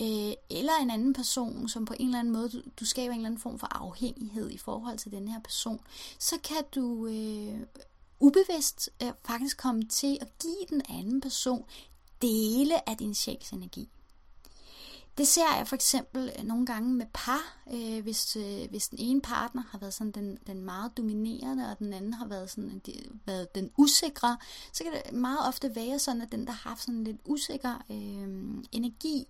øh, 0.00 0.32
eller 0.50 0.72
en 0.82 0.90
anden 0.90 1.12
person, 1.12 1.68
som 1.68 1.84
på 1.84 1.94
en 2.00 2.06
eller 2.06 2.18
anden 2.18 2.32
måde, 2.32 2.48
du, 2.48 2.62
du 2.80 2.84
skaber 2.84 3.12
en 3.12 3.20
eller 3.20 3.26
anden 3.26 3.40
form 3.40 3.58
for 3.58 3.68
afhængighed 3.70 4.50
i 4.50 4.58
forhold 4.58 4.98
til 4.98 5.12
den 5.12 5.28
her 5.28 5.40
person, 5.40 5.80
så 6.18 6.38
kan 6.44 6.64
du 6.74 7.06
øh, 7.06 7.60
ubevidst 8.20 8.90
øh, 9.02 9.12
faktisk 9.24 9.58
komme 9.58 9.82
til 9.82 10.18
at 10.20 10.28
give 10.38 10.66
den 10.70 10.82
anden 10.88 11.20
person 11.20 11.64
dele 12.22 12.88
af 12.88 12.96
din 12.96 13.14
sjæls 13.14 13.50
energi. 13.50 13.88
Det 15.20 15.28
ser 15.28 15.56
jeg 15.56 15.66
for 15.68 15.74
eksempel 15.74 16.32
øh, 16.38 16.44
nogle 16.44 16.66
gange 16.66 16.94
med 16.94 17.06
par, 17.14 17.58
øh, 17.72 18.02
hvis, 18.02 18.36
øh, 18.36 18.70
hvis 18.70 18.88
den 18.88 18.98
ene 18.98 19.20
partner 19.20 19.62
har 19.70 19.78
været 19.78 19.94
sådan 19.94 20.12
den, 20.12 20.38
den 20.46 20.64
meget 20.64 20.96
dominerende, 20.96 21.70
og 21.70 21.78
den 21.78 21.92
anden 21.92 22.12
har 22.12 22.26
været, 22.26 22.50
sådan, 22.50 22.82
de, 22.86 22.92
været 23.26 23.54
den 23.54 23.70
usikre, 23.76 24.36
så 24.72 24.84
kan 24.84 24.92
det 24.92 25.12
meget 25.12 25.48
ofte 25.48 25.76
være 25.76 25.98
sådan, 25.98 26.22
at 26.22 26.32
den, 26.32 26.46
der 26.46 26.52
har 26.52 26.68
haft 26.68 26.82
sådan 26.82 27.04
lidt 27.04 27.16
usikker 27.24 27.84
øh, 27.90 28.64
energi, 28.72 29.26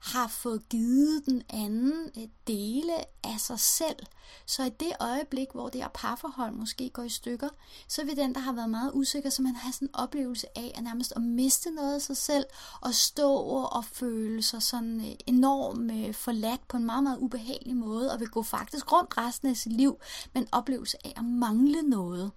har 0.00 0.28
fået 0.28 0.68
givet 0.68 1.26
den 1.26 1.42
anden 1.50 2.10
øh, 2.18 2.28
dele 2.46 2.92
af 3.24 3.40
sig 3.40 3.60
selv. 3.60 3.96
Så 4.46 4.64
i 4.64 4.68
det 4.80 4.92
øjeblik, 5.00 5.48
hvor 5.54 5.68
det 5.68 5.80
her 5.80 5.88
parforhold 5.94 6.52
måske 6.52 6.90
går 6.90 7.02
i 7.02 7.08
stykker, 7.08 7.48
så 7.88 8.04
vil 8.04 8.16
den, 8.16 8.34
der 8.34 8.40
har 8.40 8.52
været 8.52 8.70
meget 8.70 8.90
usikker, 8.94 9.30
så 9.30 9.42
man 9.42 9.54
har 9.54 9.72
sådan 9.72 9.88
en 9.88 9.94
oplevelse 9.94 10.58
af 10.58 10.72
at 10.74 10.82
nærmest 10.82 11.12
at 11.16 11.22
miste 11.22 11.70
noget 11.70 11.94
af 11.94 12.02
sig 12.02 12.16
selv, 12.16 12.44
og 12.80 12.94
stå 12.94 13.34
og 13.46 13.84
føle 13.84 14.42
sig 14.42 14.62
sådan 14.62 15.00
øh, 15.00 15.14
enormt 15.36 15.92
øh, 15.92 16.14
forladt 16.14 16.68
på 16.68 16.76
en 16.76 16.84
meget, 16.84 17.02
meget 17.02 17.18
ubehagelig 17.18 17.76
måde, 17.76 18.12
og 18.12 18.20
vil 18.20 18.28
gå 18.28 18.42
faktisk 18.42 18.92
rundt 18.92 19.18
resten 19.18 19.48
af 19.48 19.56
sit 19.56 19.72
liv 19.72 20.00
med 20.32 20.42
en 20.42 20.48
oplevelse 20.52 20.96
af 21.04 21.12
at 21.16 21.24
mangle 21.24 21.82
noget. 21.82 22.30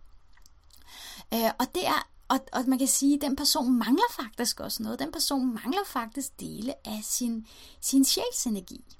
Øh, 1.34 1.50
og 1.60 1.76
det 1.76 1.88
er 1.88 2.08
og, 2.30 2.40
og 2.54 2.64
man 2.68 2.80
kan 2.80 2.88
sige, 2.88 3.16
at 3.16 3.22
den 3.22 3.36
person 3.36 3.78
mangler 3.78 4.12
faktisk 4.22 4.60
også 4.60 4.84
noget. 4.84 5.00
Den 5.00 5.12
person 5.12 5.54
mangler 5.54 5.84
faktisk 5.86 6.40
dele 6.40 6.88
af 6.88 7.00
sin, 7.04 7.48
sin 7.82 8.06
sjælsenergi. 8.06 8.97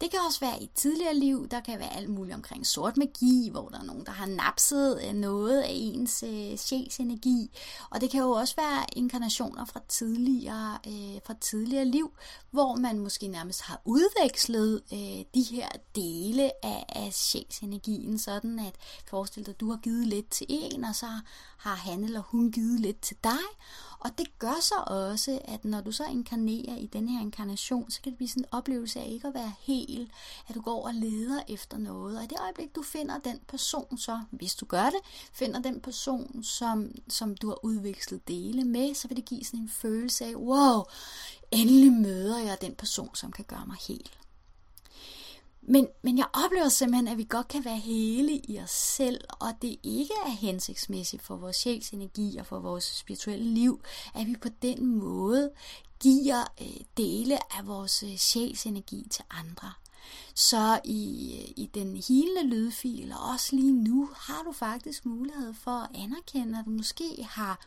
Det 0.00 0.10
kan 0.10 0.20
også 0.26 0.40
være 0.40 0.62
i 0.62 0.70
tidligere 0.74 1.14
liv, 1.14 1.48
der 1.48 1.60
kan 1.60 1.78
være 1.78 1.96
alt 1.96 2.10
muligt 2.10 2.34
omkring 2.34 2.66
sort 2.66 2.96
magi, 2.96 3.48
hvor 3.52 3.68
der 3.68 3.78
er 3.78 3.84
nogen, 3.84 4.06
der 4.06 4.12
har 4.12 4.26
napset 4.26 5.00
øh, 5.04 5.12
noget 5.12 5.62
af 5.62 5.68
ens 5.70 6.22
øh, 6.22 6.56
sjælsenergi. 6.56 7.50
Og 7.90 8.00
det 8.00 8.10
kan 8.10 8.20
jo 8.20 8.30
også 8.30 8.56
være 8.56 8.84
inkarnationer 8.96 9.64
fra 9.64 9.80
tidligere, 9.88 10.78
øh, 10.86 11.20
fra 11.26 11.34
tidligere 11.40 11.84
liv, 11.84 12.10
hvor 12.50 12.74
man 12.74 12.98
måske 12.98 13.28
nærmest 13.28 13.62
har 13.62 13.80
udvekslet 13.84 14.82
øh, 14.92 15.24
de 15.34 15.42
her 15.50 15.68
dele 15.94 16.64
af, 16.64 16.84
af 16.88 17.12
sjælsenergien, 17.12 18.18
sådan 18.18 18.58
at 18.58 18.74
forestil 19.10 19.46
dig, 19.46 19.52
at 19.52 19.60
du 19.60 19.70
har 19.70 19.78
givet 19.78 20.06
lidt 20.06 20.30
til 20.30 20.46
en, 20.48 20.84
og 20.84 20.94
så 20.94 21.06
har 21.58 21.74
han 21.74 22.04
eller 22.04 22.20
hun 22.20 22.52
givet 22.52 22.80
lidt 22.80 23.00
til 23.00 23.16
dig. 23.24 23.44
Og 24.00 24.10
det 24.18 24.38
gør 24.38 24.60
så 24.60 24.74
også, 24.86 25.38
at 25.44 25.64
når 25.64 25.80
du 25.80 25.92
så 25.92 26.04
inkarnerer 26.04 26.76
i 26.76 26.86
den 26.86 27.08
her 27.08 27.20
inkarnation, 27.20 27.90
så 27.90 28.02
kan 28.02 28.12
det 28.12 28.16
blive 28.16 28.28
sådan 28.28 28.42
en 28.42 28.48
oplevelse 28.52 29.00
af 29.00 29.08
ikke 29.08 29.28
at 29.28 29.34
være 29.34 29.52
helt 29.60 29.87
del, 29.88 30.10
at 30.48 30.54
du 30.54 30.60
går 30.60 30.86
og 30.86 30.94
leder 30.94 31.42
efter 31.48 31.78
noget. 31.78 32.18
Og 32.18 32.24
i 32.24 32.26
det 32.26 32.40
øjeblik, 32.40 32.74
du 32.74 32.82
finder 32.82 33.18
den 33.18 33.40
person 33.48 33.98
så, 33.98 34.20
hvis 34.30 34.54
du 34.54 34.66
gør 34.66 34.84
det, 34.84 35.00
finder 35.32 35.60
den 35.60 35.80
person, 35.80 36.42
som, 36.42 36.90
som 37.08 37.36
du 37.36 37.48
har 37.48 37.64
udvekslet 37.64 38.28
dele 38.28 38.64
med, 38.64 38.94
så 38.94 39.08
vil 39.08 39.16
det 39.16 39.24
give 39.24 39.44
sådan 39.44 39.60
en 39.60 39.68
følelse 39.68 40.24
af, 40.24 40.34
wow, 40.34 40.82
endelig 41.50 41.92
møder 41.92 42.38
jeg 42.38 42.58
den 42.60 42.74
person, 42.74 43.14
som 43.14 43.32
kan 43.32 43.44
gøre 43.44 43.66
mig 43.66 43.76
hel. 43.88 44.10
Men, 45.70 45.88
men 46.02 46.18
jeg 46.18 46.26
oplever 46.44 46.68
simpelthen, 46.68 47.08
at 47.08 47.18
vi 47.18 47.26
godt 47.28 47.48
kan 47.48 47.64
være 47.64 47.78
hele 47.78 48.36
i 48.36 48.58
os 48.58 48.70
selv, 48.70 49.20
og 49.40 49.48
det 49.62 49.76
ikke 49.82 50.14
er 50.26 50.30
hensigtsmæssigt 50.30 51.22
for 51.22 51.36
vores 51.36 51.56
sjæls 51.56 51.90
energi 51.90 52.36
og 52.36 52.46
for 52.46 52.58
vores 52.58 52.84
spirituelle 52.84 53.44
liv, 53.44 53.82
at 54.14 54.26
vi 54.26 54.36
på 54.42 54.48
den 54.62 54.86
måde 54.86 55.50
giver 56.00 56.44
øh, 56.60 56.80
dele 56.96 57.58
af 57.58 57.66
vores 57.66 58.02
øh, 58.02 58.16
sjæls 58.16 58.66
energi 58.66 59.06
til 59.10 59.24
andre. 59.30 59.72
Så 60.34 60.80
i, 60.84 61.32
øh, 61.40 61.52
i 61.56 61.70
den 61.74 61.96
hele 62.08 62.42
lydfil, 62.46 63.12
og 63.12 63.30
også 63.32 63.56
lige 63.56 63.72
nu, 63.72 64.10
har 64.16 64.42
du 64.42 64.52
faktisk 64.52 65.06
mulighed 65.06 65.54
for 65.54 65.70
at 65.70 65.90
anerkende, 65.94 66.58
at 66.58 66.64
du 66.64 66.70
måske 66.70 67.26
har 67.30 67.60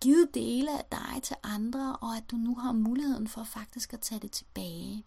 givet 0.00 0.34
dele 0.34 0.78
af 0.78 0.84
dig 0.92 1.22
til 1.22 1.36
andre, 1.42 1.96
og 1.96 2.16
at 2.16 2.30
du 2.30 2.36
nu 2.36 2.54
har 2.54 2.72
muligheden 2.72 3.28
for 3.28 3.44
faktisk 3.44 3.92
at 3.92 4.00
tage 4.00 4.20
det 4.20 4.30
tilbage. 4.32 5.04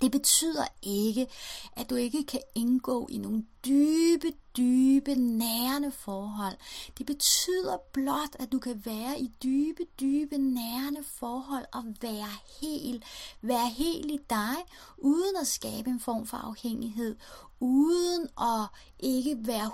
Det 0.00 0.10
betyder 0.10 0.64
ikke, 0.82 1.26
at 1.72 1.90
du 1.90 1.94
ikke 1.94 2.24
kan 2.24 2.40
indgå 2.54 3.08
i 3.10 3.18
nogle 3.18 3.44
dybe, 3.64 4.32
dybe, 4.56 5.14
nærende 5.14 5.92
forhold. 5.92 6.56
Det 6.98 7.06
betyder 7.06 7.76
blot, 7.92 8.36
at 8.38 8.52
du 8.52 8.58
kan 8.58 8.82
være 8.84 9.20
i 9.20 9.32
dybe, 9.42 9.82
dybe, 10.00 10.38
nærende 10.38 11.04
forhold 11.04 11.64
og 11.72 11.84
være 12.00 12.32
helt, 12.60 13.04
være 13.42 13.68
helt 13.68 14.10
i 14.10 14.18
dig, 14.30 14.56
uden 14.98 15.36
at 15.40 15.46
skabe 15.46 15.90
en 15.90 16.00
form 16.00 16.26
for 16.26 16.36
afhængighed, 16.36 17.16
uden 17.60 18.28
at 18.40 18.66
ikke 18.98 19.36
være 19.40 19.70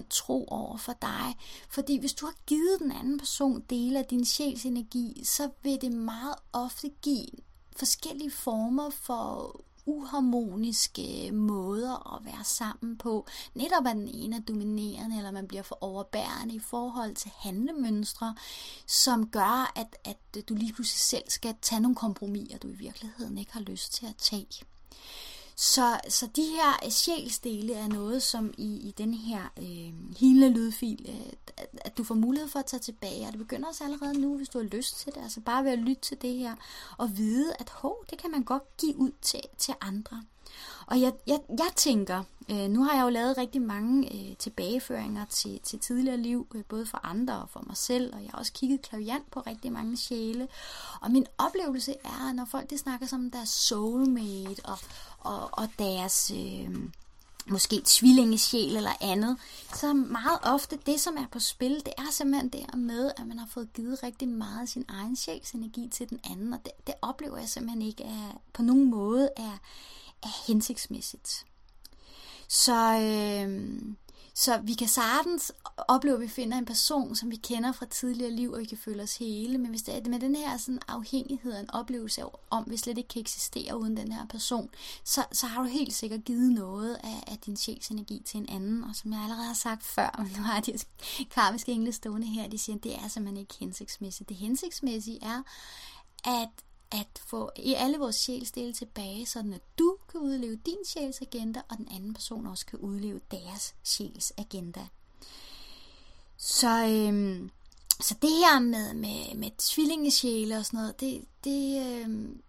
100% 0.00 0.08
tro 0.10 0.46
over 0.48 0.76
for 0.76 0.92
dig. 1.02 1.36
Fordi 1.68 1.98
hvis 1.98 2.14
du 2.14 2.26
har 2.26 2.34
givet 2.46 2.78
den 2.78 2.92
anden 2.92 3.18
person 3.18 3.60
dele 3.60 3.98
af 3.98 4.04
din 4.04 4.24
sjæls 4.24 4.64
energi, 4.64 5.22
så 5.24 5.50
vil 5.62 5.80
det 5.80 5.92
meget 5.92 6.34
ofte 6.52 6.88
give 7.02 7.28
forskellige 7.76 8.30
former 8.30 8.90
for 8.90 9.56
uharmoniske 9.86 11.30
måder 11.32 12.16
at 12.16 12.24
være 12.24 12.44
sammen 12.44 12.98
på. 12.98 13.26
Netop 13.54 13.86
at 13.86 13.96
den 13.96 14.08
ene 14.08 14.36
er 14.36 14.40
dominerende, 14.40 15.16
eller 15.16 15.30
man 15.30 15.48
bliver 15.48 15.62
for 15.62 15.78
overbærende 15.80 16.54
i 16.54 16.58
forhold 16.58 17.14
til 17.14 17.30
handlemønstre, 17.38 18.34
som 18.86 19.28
gør, 19.28 19.72
at, 19.76 19.96
at 20.04 20.48
du 20.48 20.54
lige 20.54 20.72
pludselig 20.72 21.00
selv 21.00 21.24
skal 21.28 21.54
tage 21.62 21.80
nogle 21.80 21.96
kompromiser, 21.96 22.58
du 22.58 22.68
i 22.68 22.76
virkeligheden 22.76 23.38
ikke 23.38 23.52
har 23.52 23.60
lyst 23.60 23.92
til 23.92 24.06
at 24.06 24.16
tage. 24.16 24.64
Så, 25.62 26.00
så 26.08 26.26
de 26.36 26.42
her 26.42 26.90
sjælsdele 26.90 27.74
er 27.74 27.88
noget, 27.88 28.22
som 28.22 28.54
i, 28.58 28.88
i 28.88 28.94
den 28.98 29.14
her 29.14 29.42
øh, 29.58 30.18
hele 30.18 30.48
lydfil, 30.48 31.06
øh, 31.08 31.32
at, 31.56 31.68
at 31.84 31.98
du 31.98 32.04
får 32.04 32.14
mulighed 32.14 32.48
for 32.48 32.58
at 32.58 32.66
tage 32.66 32.80
tilbage. 32.80 33.26
Og 33.26 33.32
det 33.32 33.38
begynder 33.38 33.68
også 33.68 33.84
allerede 33.84 34.20
nu, 34.20 34.36
hvis 34.36 34.48
du 34.48 34.58
har 34.58 34.66
lyst 34.66 34.98
til 35.00 35.14
det. 35.14 35.22
Altså 35.22 35.40
bare 35.40 35.64
ved 35.64 35.70
at 35.70 35.78
lytte 35.78 36.02
til 36.02 36.22
det 36.22 36.34
her, 36.34 36.54
og 36.98 37.16
vide, 37.16 37.54
at 37.58 37.70
hov, 37.70 38.04
det 38.10 38.18
kan 38.18 38.30
man 38.30 38.42
godt 38.42 38.76
give 38.76 38.96
ud 38.96 39.10
til, 39.22 39.40
til 39.58 39.74
andre. 39.80 40.22
Og 40.86 41.00
jeg, 41.00 41.12
jeg, 41.26 41.40
jeg 41.48 41.72
tænker, 41.76 42.22
Øh, 42.50 42.68
nu 42.68 42.84
har 42.84 42.94
jeg 42.94 43.02
jo 43.02 43.08
lavet 43.08 43.38
rigtig 43.38 43.62
mange 43.62 44.14
øh, 44.14 44.36
tilbageføringer 44.36 45.24
til, 45.24 45.60
til 45.60 45.78
tidligere 45.78 46.16
liv, 46.16 46.46
øh, 46.54 46.64
både 46.64 46.86
for 46.86 47.00
andre 47.02 47.42
og 47.42 47.48
for 47.50 47.64
mig 47.66 47.76
selv, 47.76 48.14
og 48.14 48.22
jeg 48.22 48.30
har 48.30 48.38
også 48.38 48.52
kigget 48.52 48.82
klaviant 48.82 49.30
på 49.30 49.40
rigtig 49.40 49.72
mange 49.72 49.96
sjæle. 49.96 50.48
Og 51.00 51.10
min 51.10 51.26
oplevelse 51.38 51.94
er, 52.04 52.32
når 52.32 52.44
folk 52.44 52.70
de 52.70 52.78
snakker 52.78 53.06
som 53.06 53.30
deres 53.30 53.48
soulmate 53.48 54.60
og, 54.64 54.78
og, 55.18 55.48
og 55.52 55.68
deres... 55.78 56.32
Øh, 56.34 56.88
måske 57.46 57.82
tvillingesjæl 57.84 58.76
eller 58.76 58.92
andet, 59.00 59.36
så 59.74 59.92
meget 59.92 60.38
ofte 60.42 60.78
det, 60.86 61.00
som 61.00 61.16
er 61.16 61.26
på 61.32 61.40
spil, 61.40 61.74
det 61.74 61.92
er 61.98 62.10
simpelthen 62.10 62.48
der 62.48 62.76
med, 62.76 63.10
at 63.16 63.26
man 63.26 63.38
har 63.38 63.46
fået 63.46 63.72
givet 63.72 64.02
rigtig 64.02 64.28
meget 64.28 64.62
af 64.62 64.68
sin 64.68 64.84
egen 64.88 65.16
sjæls 65.16 65.50
energi 65.50 65.88
til 65.88 66.10
den 66.10 66.20
anden, 66.30 66.52
og 66.52 66.60
det, 66.64 66.72
det 66.86 66.94
oplever 67.02 67.38
jeg 67.38 67.48
simpelthen 67.48 67.82
ikke 67.82 68.04
er, 68.04 68.40
på 68.52 68.62
nogen 68.62 68.90
måde 68.90 69.30
er, 69.36 69.58
er 70.22 70.46
hensigtsmæssigt. 70.46 71.44
Så, 72.52 72.98
øh, 73.00 73.72
så 74.34 74.60
vi 74.62 74.74
kan 74.74 74.88
sagtens 74.88 75.52
opleve, 75.76 76.14
at 76.14 76.20
vi 76.20 76.28
finder 76.28 76.58
en 76.58 76.64
person, 76.64 77.16
som 77.16 77.30
vi 77.30 77.36
kender 77.36 77.72
fra 77.72 77.86
tidligere 77.86 78.30
liv, 78.30 78.52
og 78.52 78.60
vi 78.60 78.64
kan 78.64 78.78
føle 78.78 79.02
os 79.02 79.16
hele. 79.16 79.58
Men 79.58 79.70
hvis 79.70 79.82
det 79.82 79.94
er 79.94 80.10
med 80.10 80.20
den 80.20 80.36
her 80.36 80.56
sådan, 80.56 80.80
afhængighed 80.88 81.52
og 81.52 81.60
en 81.60 81.70
oplevelse 81.70 82.22
om, 82.50 82.64
vi 82.66 82.76
slet 82.76 82.98
ikke 82.98 83.08
kan 83.08 83.20
eksistere 83.20 83.78
uden 83.78 83.96
den 83.96 84.12
her 84.12 84.26
person, 84.26 84.70
så, 85.04 85.24
så 85.32 85.46
har 85.46 85.62
du 85.62 85.68
helt 85.68 85.94
sikkert 85.94 86.24
givet 86.24 86.52
noget 86.52 86.94
af, 86.94 87.24
af 87.26 87.38
din 87.46 87.56
sjæls 87.56 87.88
energi 87.88 88.22
til 88.24 88.40
en 88.40 88.48
anden. 88.48 88.84
Og 88.84 88.96
som 88.96 89.12
jeg 89.12 89.20
allerede 89.20 89.46
har 89.46 89.54
sagt 89.54 89.82
før, 89.82 90.14
men 90.18 90.32
nu 90.36 90.42
har 90.42 90.60
de 90.60 90.78
karmiske 91.30 91.72
engle 91.72 91.92
stående 91.92 92.26
her, 92.26 92.48
de 92.48 92.58
siger, 92.58 92.76
at 92.76 92.84
det 92.84 92.94
er 92.94 93.08
simpelthen 93.08 93.36
ikke 93.36 93.54
hensigtsmæssigt. 93.60 94.28
Det 94.28 94.36
hensigtsmæssige 94.36 95.18
er, 95.22 95.42
at 96.24 96.48
at 96.92 97.22
få 97.26 97.50
i 97.56 97.74
alle 97.74 97.98
vores 97.98 98.16
sjælsdele 98.16 98.72
tilbage, 98.72 99.26
så 99.26 99.38
at 99.38 99.78
du 99.78 99.91
kan 100.12 100.20
udleve 100.20 100.56
din 100.56 100.84
sjæls 100.86 101.20
agenda, 101.22 101.62
og 101.68 101.76
den 101.76 101.88
anden 101.90 102.14
person 102.14 102.46
også 102.46 102.66
kan 102.66 102.78
udleve 102.78 103.20
deres 103.30 103.74
sjæls 103.82 104.32
agenda. 104.36 104.86
Så, 106.36 106.86
øhm, 106.86 107.50
så 108.00 108.14
det 108.22 108.30
her 108.30 108.60
med, 108.60 108.94
med, 108.94 109.34
med 109.34 109.50
tvillingesjæle 109.58 110.56
og 110.56 110.66
sådan 110.66 110.80
noget, 110.80 111.00
det, 111.00 111.24
det, 111.44 111.86
øhm, 111.86 112.42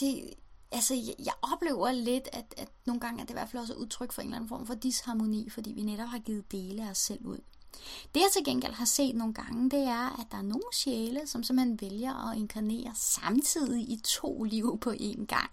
det 0.00 0.34
altså, 0.70 0.94
jeg, 0.94 1.14
jeg 1.18 1.34
oplever 1.42 1.92
lidt, 1.92 2.28
at, 2.32 2.54
at 2.56 2.68
nogle 2.86 3.00
gange 3.00 3.20
er 3.20 3.24
det 3.24 3.30
i 3.30 3.32
hvert 3.32 3.48
fald 3.48 3.60
også 3.62 3.74
udtryk 3.74 4.12
for 4.12 4.22
en 4.22 4.28
eller 4.28 4.36
anden 4.36 4.48
form 4.48 4.66
for 4.66 4.74
disharmoni, 4.74 5.50
fordi 5.50 5.72
vi 5.72 5.82
netop 5.82 6.08
har 6.08 6.18
givet 6.18 6.52
dele 6.52 6.86
af 6.86 6.90
os 6.90 6.98
selv 6.98 7.26
ud. 7.26 7.38
Det 8.14 8.20
jeg 8.20 8.28
til 8.32 8.44
gengæld 8.44 8.72
har 8.72 8.84
set 8.84 9.16
nogle 9.16 9.34
gange, 9.34 9.70
det 9.70 9.80
er, 9.80 10.20
at 10.20 10.26
der 10.30 10.38
er 10.38 10.42
nogle 10.42 10.72
sjæle, 10.74 11.26
som 11.26 11.42
simpelthen 11.42 11.80
vælger 11.80 12.30
at 12.30 12.36
inkarnere 12.36 12.92
samtidig 12.94 13.80
i 13.80 14.00
to 14.04 14.42
liv 14.42 14.78
på 14.80 14.90
én 14.90 15.26
gang. 15.26 15.50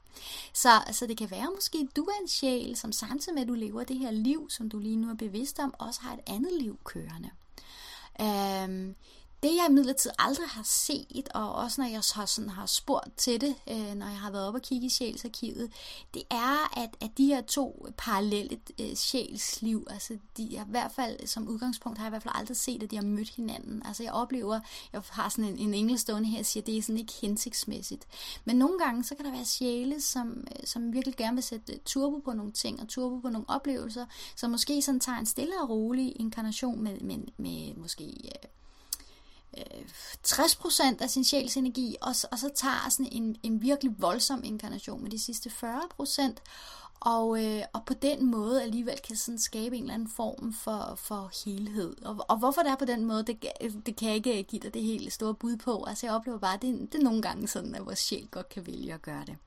Så, 0.53 0.69
så 0.91 1.07
det 1.07 1.17
kan 1.17 1.31
være 1.31 1.51
måske, 1.55 1.77
at 1.77 1.95
du 1.95 2.03
er 2.03 2.21
en 2.21 2.27
sjæl, 2.27 2.75
som 2.75 2.91
samtidig 2.91 3.33
med, 3.33 3.41
at 3.41 3.47
du 3.47 3.53
lever 3.53 3.83
det 3.83 3.97
her 3.97 4.11
liv, 4.11 4.49
som 4.49 4.69
du 4.69 4.79
lige 4.79 4.95
nu 4.95 5.09
er 5.09 5.15
bevidst 5.15 5.59
om, 5.59 5.73
også 5.79 6.01
har 6.01 6.13
et 6.13 6.19
andet 6.27 6.53
liv 6.61 6.79
kørende. 6.83 7.29
Øhm, 8.21 8.95
det 9.47 9.55
jeg 9.55 9.65
imidlertid 9.69 10.11
aldrig 10.19 10.47
har 10.47 10.63
set, 10.63 11.29
og 11.33 11.55
også 11.55 11.81
når 11.81 11.87
jeg 11.87 12.01
har, 12.13 12.25
sådan, 12.25 12.49
har 12.49 12.65
spurgt 12.65 13.17
til 13.17 13.41
det, 13.41 13.55
øh, 13.69 13.93
når 13.95 14.05
jeg 14.05 14.19
har 14.19 14.31
været 14.31 14.47
oppe 14.47 14.57
og 14.57 14.61
kigge 14.61 14.85
i 14.85 14.89
sjælsarkivet, 14.89 15.71
det 16.13 16.23
er, 16.31 16.79
at, 16.83 16.89
at 17.01 17.17
de 17.17 17.25
her 17.25 17.41
to 17.41 17.87
parallelle 17.97 18.59
øh, 18.81 18.95
sjælsliv, 18.95 19.87
altså 19.89 20.17
de 20.37 20.57
har 20.57 20.65
i 20.65 20.69
hvert 20.69 20.91
fald 20.91 21.27
som 21.27 21.47
udgangspunkt, 21.47 21.97
har 21.97 22.05
jeg 22.05 22.09
i 22.09 22.13
hvert 22.13 22.23
fald 22.23 22.33
aldrig 22.37 22.57
set, 22.57 22.83
at 22.83 22.91
de 22.91 22.95
har 22.95 23.03
mødt 23.03 23.29
hinanden. 23.29 23.81
Altså 23.85 24.03
jeg 24.03 24.13
oplever, 24.13 24.59
jeg 24.93 25.01
har 25.09 25.29
sådan 25.29 25.45
en, 25.45 25.57
en 25.57 25.73
engel 25.73 25.99
stående 25.99 26.29
her, 26.29 26.39
og 26.39 26.45
siger, 26.45 26.61
at 26.61 26.67
det 26.67 26.77
er 26.77 26.81
sådan 26.81 26.97
ikke 26.97 27.13
hensigtsmæssigt. 27.21 28.07
Men 28.45 28.55
nogle 28.55 28.79
gange, 28.79 29.03
så 29.03 29.15
kan 29.15 29.25
der 29.25 29.31
være 29.31 29.45
sjæle, 29.45 30.01
som, 30.01 30.47
øh, 30.55 30.67
som 30.67 30.93
virkelig 30.93 31.15
gerne 31.15 31.35
vil 31.35 31.43
sætte 31.43 31.77
turbo 31.85 32.17
på 32.17 32.33
nogle 32.33 32.51
ting, 32.51 32.81
og 32.81 32.87
turbo 32.87 33.19
på 33.19 33.29
nogle 33.29 33.49
oplevelser, 33.49 34.05
som 34.35 34.51
måske 34.51 34.81
sådan 34.81 34.99
tager 34.99 35.17
en 35.17 35.25
stille 35.25 35.61
og 35.61 35.69
rolig 35.69 36.13
inkarnation 36.19 36.83
med, 36.83 36.99
med, 36.99 37.17
med 37.37 37.75
måske... 37.75 38.03
Øh, 38.03 38.49
60% 40.27 41.03
af 41.03 41.09
sin 41.09 41.23
sjæls 41.23 41.57
energi, 41.57 41.95
og, 42.01 42.15
og 42.31 42.39
så 42.39 42.49
tager 42.55 42.89
sådan 42.89 43.09
en, 43.11 43.35
en 43.43 43.61
virkelig 43.61 43.95
voldsom 43.97 44.43
inkarnation 44.43 45.03
med 45.03 45.11
de 45.11 45.19
sidste 45.19 45.51
40%, 45.63 46.35
og, 46.99 47.45
øh, 47.45 47.61
og 47.73 47.85
på 47.85 47.93
den 47.93 48.31
måde 48.31 48.63
alligevel 48.63 48.99
kan 49.07 49.15
sådan 49.15 49.39
skabe 49.39 49.77
en 49.77 49.83
eller 49.83 49.93
anden 49.93 50.09
form 50.09 50.53
for, 50.53 50.95
for 50.95 51.31
helhed. 51.45 52.05
Og, 52.05 52.25
og 52.29 52.37
hvorfor 52.37 52.61
det 52.61 52.71
er 52.71 52.75
på 52.75 52.85
den 52.85 53.05
måde, 53.05 53.23
det, 53.23 53.45
øh, 53.61 53.71
det 53.85 53.95
kan 53.95 54.07
jeg 54.07 54.15
ikke 54.15 54.39
øh, 54.39 54.45
give 54.45 54.59
dig 54.59 54.73
det 54.73 54.83
helt 54.83 55.13
store 55.13 55.33
bud 55.33 55.57
på. 55.57 55.83
Altså 55.87 56.05
jeg 56.05 56.15
oplever 56.15 56.39
bare, 56.39 56.53
at 56.53 56.61
det, 56.61 56.93
det 56.93 56.99
er 56.99 57.03
nogle 57.03 57.21
gange 57.21 57.47
sådan, 57.47 57.75
at 57.75 57.85
vores 57.85 57.99
sjæl 57.99 58.27
godt 58.31 58.49
kan 58.49 58.67
vælge 58.67 58.93
at 58.93 59.01
gøre 59.01 59.25
det. 59.25 59.37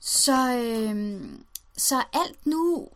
Så, 0.00 0.54
øh, 0.54 1.22
så 1.76 2.02
alt 2.12 2.46
nu 2.46 2.88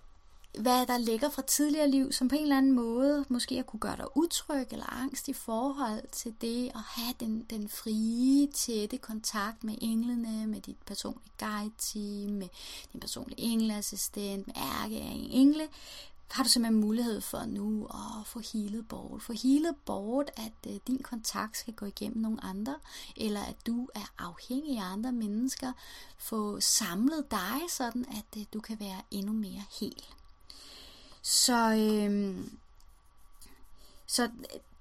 hvad 0.59 0.87
der 0.87 0.99
ligger 0.99 1.31
fra 1.31 1.43
tidligere 1.43 1.91
liv, 1.91 2.13
som 2.13 2.29
på 2.29 2.35
en 2.35 2.43
eller 2.43 2.57
anden 2.57 2.73
måde 2.73 3.25
måske 3.29 3.59
at 3.59 3.67
kunne 3.67 3.81
gøre 3.81 3.97
dig 3.97 4.17
utryg 4.17 4.67
eller 4.71 4.93
angst 4.93 5.29
i 5.29 5.33
forhold 5.33 6.03
til 6.13 6.35
det 6.41 6.71
at 6.75 6.81
have 6.81 7.15
den, 7.21 7.47
den 7.51 7.69
frie, 7.69 8.47
tætte 8.47 8.99
kontakt 8.99 9.65
med 9.65 9.75
englene, 9.81 10.47
med 10.47 10.61
dit 10.61 10.77
personlige 10.87 11.33
guide-team, 11.39 12.31
med 12.31 12.49
din 12.93 13.01
personlige 13.01 13.41
engleassistent, 13.41 14.47
med 14.47 14.55
ærke 14.57 14.97
engle, 15.31 15.69
har 16.33 16.43
du 16.43 16.49
simpelthen 16.49 16.81
mulighed 16.81 17.21
for 17.21 17.45
nu 17.45 17.87
at 17.87 18.27
få 18.27 18.41
healet 18.53 18.89
bort. 18.89 19.23
Få 19.23 19.33
healet 19.33 19.77
bort, 19.87 20.31
at 20.37 20.73
øh, 20.73 20.81
din 20.87 20.99
kontakt 21.03 21.59
skal 21.59 21.75
gå 21.75 21.87
igennem 21.87 22.23
nogle 22.23 22.45
andre, 22.45 22.77
eller 23.17 23.41
at 23.41 23.67
du 23.67 23.89
er 23.95 24.13
afhængig 24.19 24.79
af 24.79 24.93
andre 24.93 25.13
mennesker. 25.13 25.73
Få 26.19 26.61
samlet 26.61 27.31
dig 27.31 27.61
sådan, 27.69 28.05
at 28.05 28.41
øh, 28.41 28.45
du 28.55 28.61
kan 28.61 28.81
være 28.81 29.03
endnu 29.11 29.33
mere 29.33 29.63
hel. 29.81 30.05
Så, 31.23 31.73
øhm, 31.73 32.59
så 34.07 34.31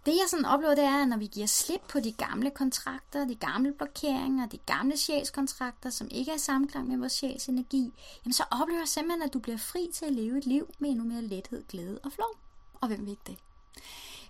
det 0.05 0.11
jeg 0.11 0.25
sådan 0.27 0.45
oplever, 0.45 0.75
det 0.75 0.83
er, 0.83 1.01
at 1.01 1.07
når 1.07 1.17
vi 1.17 1.27
giver 1.27 1.47
slip 1.47 1.81
på 1.89 1.99
de 1.99 2.11
gamle 2.11 2.51
kontrakter, 2.51 3.27
de 3.27 3.35
gamle 3.35 3.73
blokeringer, 3.73 4.45
de 4.45 4.57
gamle 4.57 4.97
sjælskontrakter, 4.97 5.89
som 5.89 6.07
ikke 6.11 6.31
er 6.31 6.35
i 6.35 6.39
samklang 6.39 6.87
med 6.87 6.97
vores 6.97 7.13
sjæls 7.13 7.49
energi, 7.49 7.93
jamen 8.25 8.33
så 8.33 8.43
oplever 8.51 8.79
jeg 8.79 8.87
simpelthen, 8.87 9.21
at 9.21 9.33
du 9.33 9.39
bliver 9.39 9.57
fri 9.57 9.89
til 9.93 10.05
at 10.05 10.13
leve 10.13 10.37
et 10.37 10.45
liv 10.45 10.69
med 10.79 10.89
endnu 10.89 11.03
mere 11.03 11.21
lethed, 11.21 11.63
glæde 11.67 11.99
og 12.03 12.11
flow. 12.11 12.29
Og 12.81 12.87
hvem 12.87 13.05
vil 13.05 13.11
ikke 13.11 13.23
det? 13.27 13.37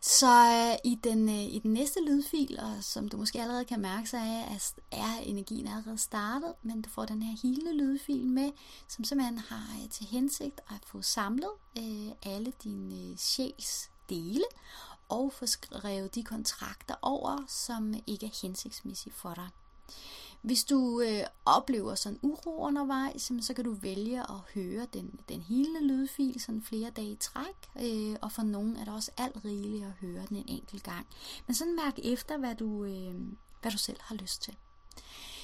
Så 0.03 0.27
øh, 0.27 0.91
i, 0.91 0.95
den, 0.95 1.29
øh, 1.29 1.43
i 1.43 1.59
den 1.63 1.73
næste 1.73 1.99
lydfil, 2.07 2.59
og 2.59 2.83
som 2.83 3.09
du 3.09 3.17
måske 3.17 3.41
allerede 3.41 3.65
kan 3.65 3.81
mærke, 3.81 4.09
så 4.09 4.17
er, 4.17 4.71
er 4.91 5.17
energien 5.23 5.67
allerede 5.67 5.97
startet, 5.97 6.53
men 6.63 6.81
du 6.81 6.89
får 6.89 7.05
den 7.05 7.23
her 7.23 7.37
hele 7.43 7.77
lydfil 7.77 8.27
med, 8.27 8.51
som 8.87 9.03
simpelthen 9.03 9.37
har 9.37 9.81
øh, 9.83 9.89
til 9.89 10.05
hensigt 10.05 10.61
at 10.69 10.85
få 10.85 11.01
samlet 11.01 11.49
øh, 11.77 12.11
alle 12.23 12.53
dine 12.63 12.95
øh, 12.95 13.17
sjæls 13.17 13.89
dele, 14.09 14.43
og 15.09 15.33
få 15.33 15.45
skrevet 15.45 16.15
de 16.15 16.23
kontrakter 16.23 16.95
over, 17.01 17.45
som 17.47 17.93
ikke 18.07 18.25
er 18.25 18.39
hensigtsmæssige 18.41 19.13
for 19.13 19.33
dig. 19.33 19.49
Hvis 20.41 20.63
du 20.63 21.01
øh, 21.01 21.23
oplever 21.45 21.95
sådan 21.95 22.19
uro 22.21 22.57
undervejs, 22.57 23.31
så 23.41 23.53
kan 23.53 23.65
du 23.65 23.73
vælge 23.73 24.19
at 24.19 24.39
høre 24.53 24.87
den, 24.93 25.19
den 25.29 25.41
hele 25.41 25.87
lydfil 25.87 26.41
sådan 26.41 26.61
flere 26.61 26.89
dage 26.89 27.11
i 27.11 27.15
træk, 27.15 27.69
øh, 27.81 28.15
og 28.21 28.31
for 28.31 28.41
nogen 28.41 28.75
er 28.75 28.85
det 28.85 28.93
også 28.93 29.11
alt 29.17 29.45
rigeligt 29.45 29.83
at 29.83 29.91
høre 29.91 30.25
den 30.29 30.37
en 30.37 30.45
enkelt 30.47 30.83
gang. 30.83 31.07
Men 31.47 31.55
sådan 31.55 31.75
mærk 31.75 31.99
efter, 32.03 32.37
hvad 32.37 32.55
du, 32.55 32.83
øh, 32.83 33.15
hvad 33.61 33.71
du 33.71 33.77
selv 33.77 33.97
har 34.01 34.15
lyst 34.15 34.41
til. 34.41 34.55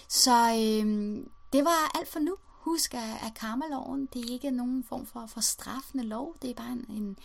Så 0.07 0.31
øh, 0.31 1.25
det 1.53 1.65
var 1.65 1.97
alt 1.97 2.07
for 2.07 2.19
nu. 2.19 2.35
Husk, 2.45 2.93
at, 2.93 3.33
karmaloven, 3.35 4.05
det 4.13 4.25
er 4.25 4.33
ikke 4.33 4.51
nogen 4.51 4.83
form 4.83 5.05
for, 5.05 5.25
for 5.25 5.41
straffende 5.41 6.03
lov. 6.03 6.35
Det 6.41 6.49
er 6.49 6.53
bare 6.53 6.71
en, 6.71 6.85
en, 6.89 7.17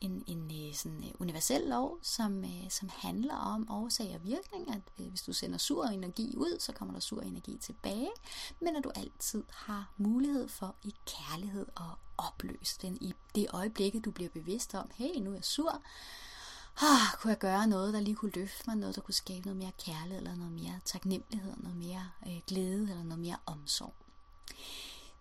en, 0.00 0.24
en 0.26 0.68
øh, 0.68 0.74
sådan 0.74 1.04
øh, 1.04 1.10
universel 1.18 1.62
lov, 1.62 1.98
som, 2.02 2.44
øh, 2.44 2.70
som 2.70 2.90
handler 2.92 3.36
om 3.36 3.70
årsag 3.70 4.14
og 4.14 4.24
virkning, 4.24 4.70
at 4.70 4.80
hvis 4.96 5.22
du 5.22 5.32
sender 5.32 5.58
sur 5.58 5.84
energi 5.84 6.34
ud, 6.36 6.60
så 6.60 6.72
kommer 6.72 6.94
der 6.94 7.00
sur 7.00 7.20
energi 7.20 7.58
tilbage, 7.60 8.10
men 8.60 8.76
at 8.76 8.84
du 8.84 8.90
altid 8.94 9.44
har 9.50 9.90
mulighed 9.96 10.48
for 10.48 10.74
i 10.82 10.94
kærlighed 11.06 11.66
at 11.76 11.96
opløse 12.18 12.78
den 12.82 12.98
i 13.00 13.14
det 13.34 13.46
øjeblik, 13.52 14.04
du 14.04 14.10
bliver 14.10 14.30
bevidst 14.30 14.74
om, 14.74 14.90
hey, 14.94 15.18
nu 15.18 15.30
er 15.30 15.34
jeg 15.34 15.44
sur, 15.44 15.82
ah, 16.82 17.20
kunne 17.20 17.30
jeg 17.30 17.38
gøre 17.38 17.66
noget, 17.66 17.94
der 17.94 18.00
lige 18.00 18.16
kunne 18.16 18.32
løfte 18.34 18.64
mig, 18.66 18.76
noget, 18.76 18.96
der 18.96 19.02
kunne 19.02 19.14
skabe 19.14 19.46
noget 19.46 19.56
mere 19.56 19.72
kærlighed, 19.84 20.18
eller 20.18 20.36
noget 20.36 20.52
mere 20.52 20.80
taknemmelighed, 20.84 21.52
noget 21.56 21.76
mere 21.76 22.10
øh, 22.26 22.40
glæde, 22.46 22.82
eller 22.82 23.02
noget 23.02 23.18
mere 23.18 23.36
omsorg. 23.46 23.94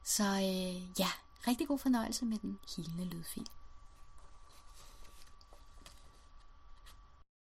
Så 0.03 0.23
øh, 0.23 0.99
ja, 0.99 1.09
rigtig 1.47 1.67
god 1.67 1.79
fornøjelse 1.79 2.25
med 2.25 2.37
den 2.37 2.59
hilende 2.75 3.05
lydfil. 3.05 3.47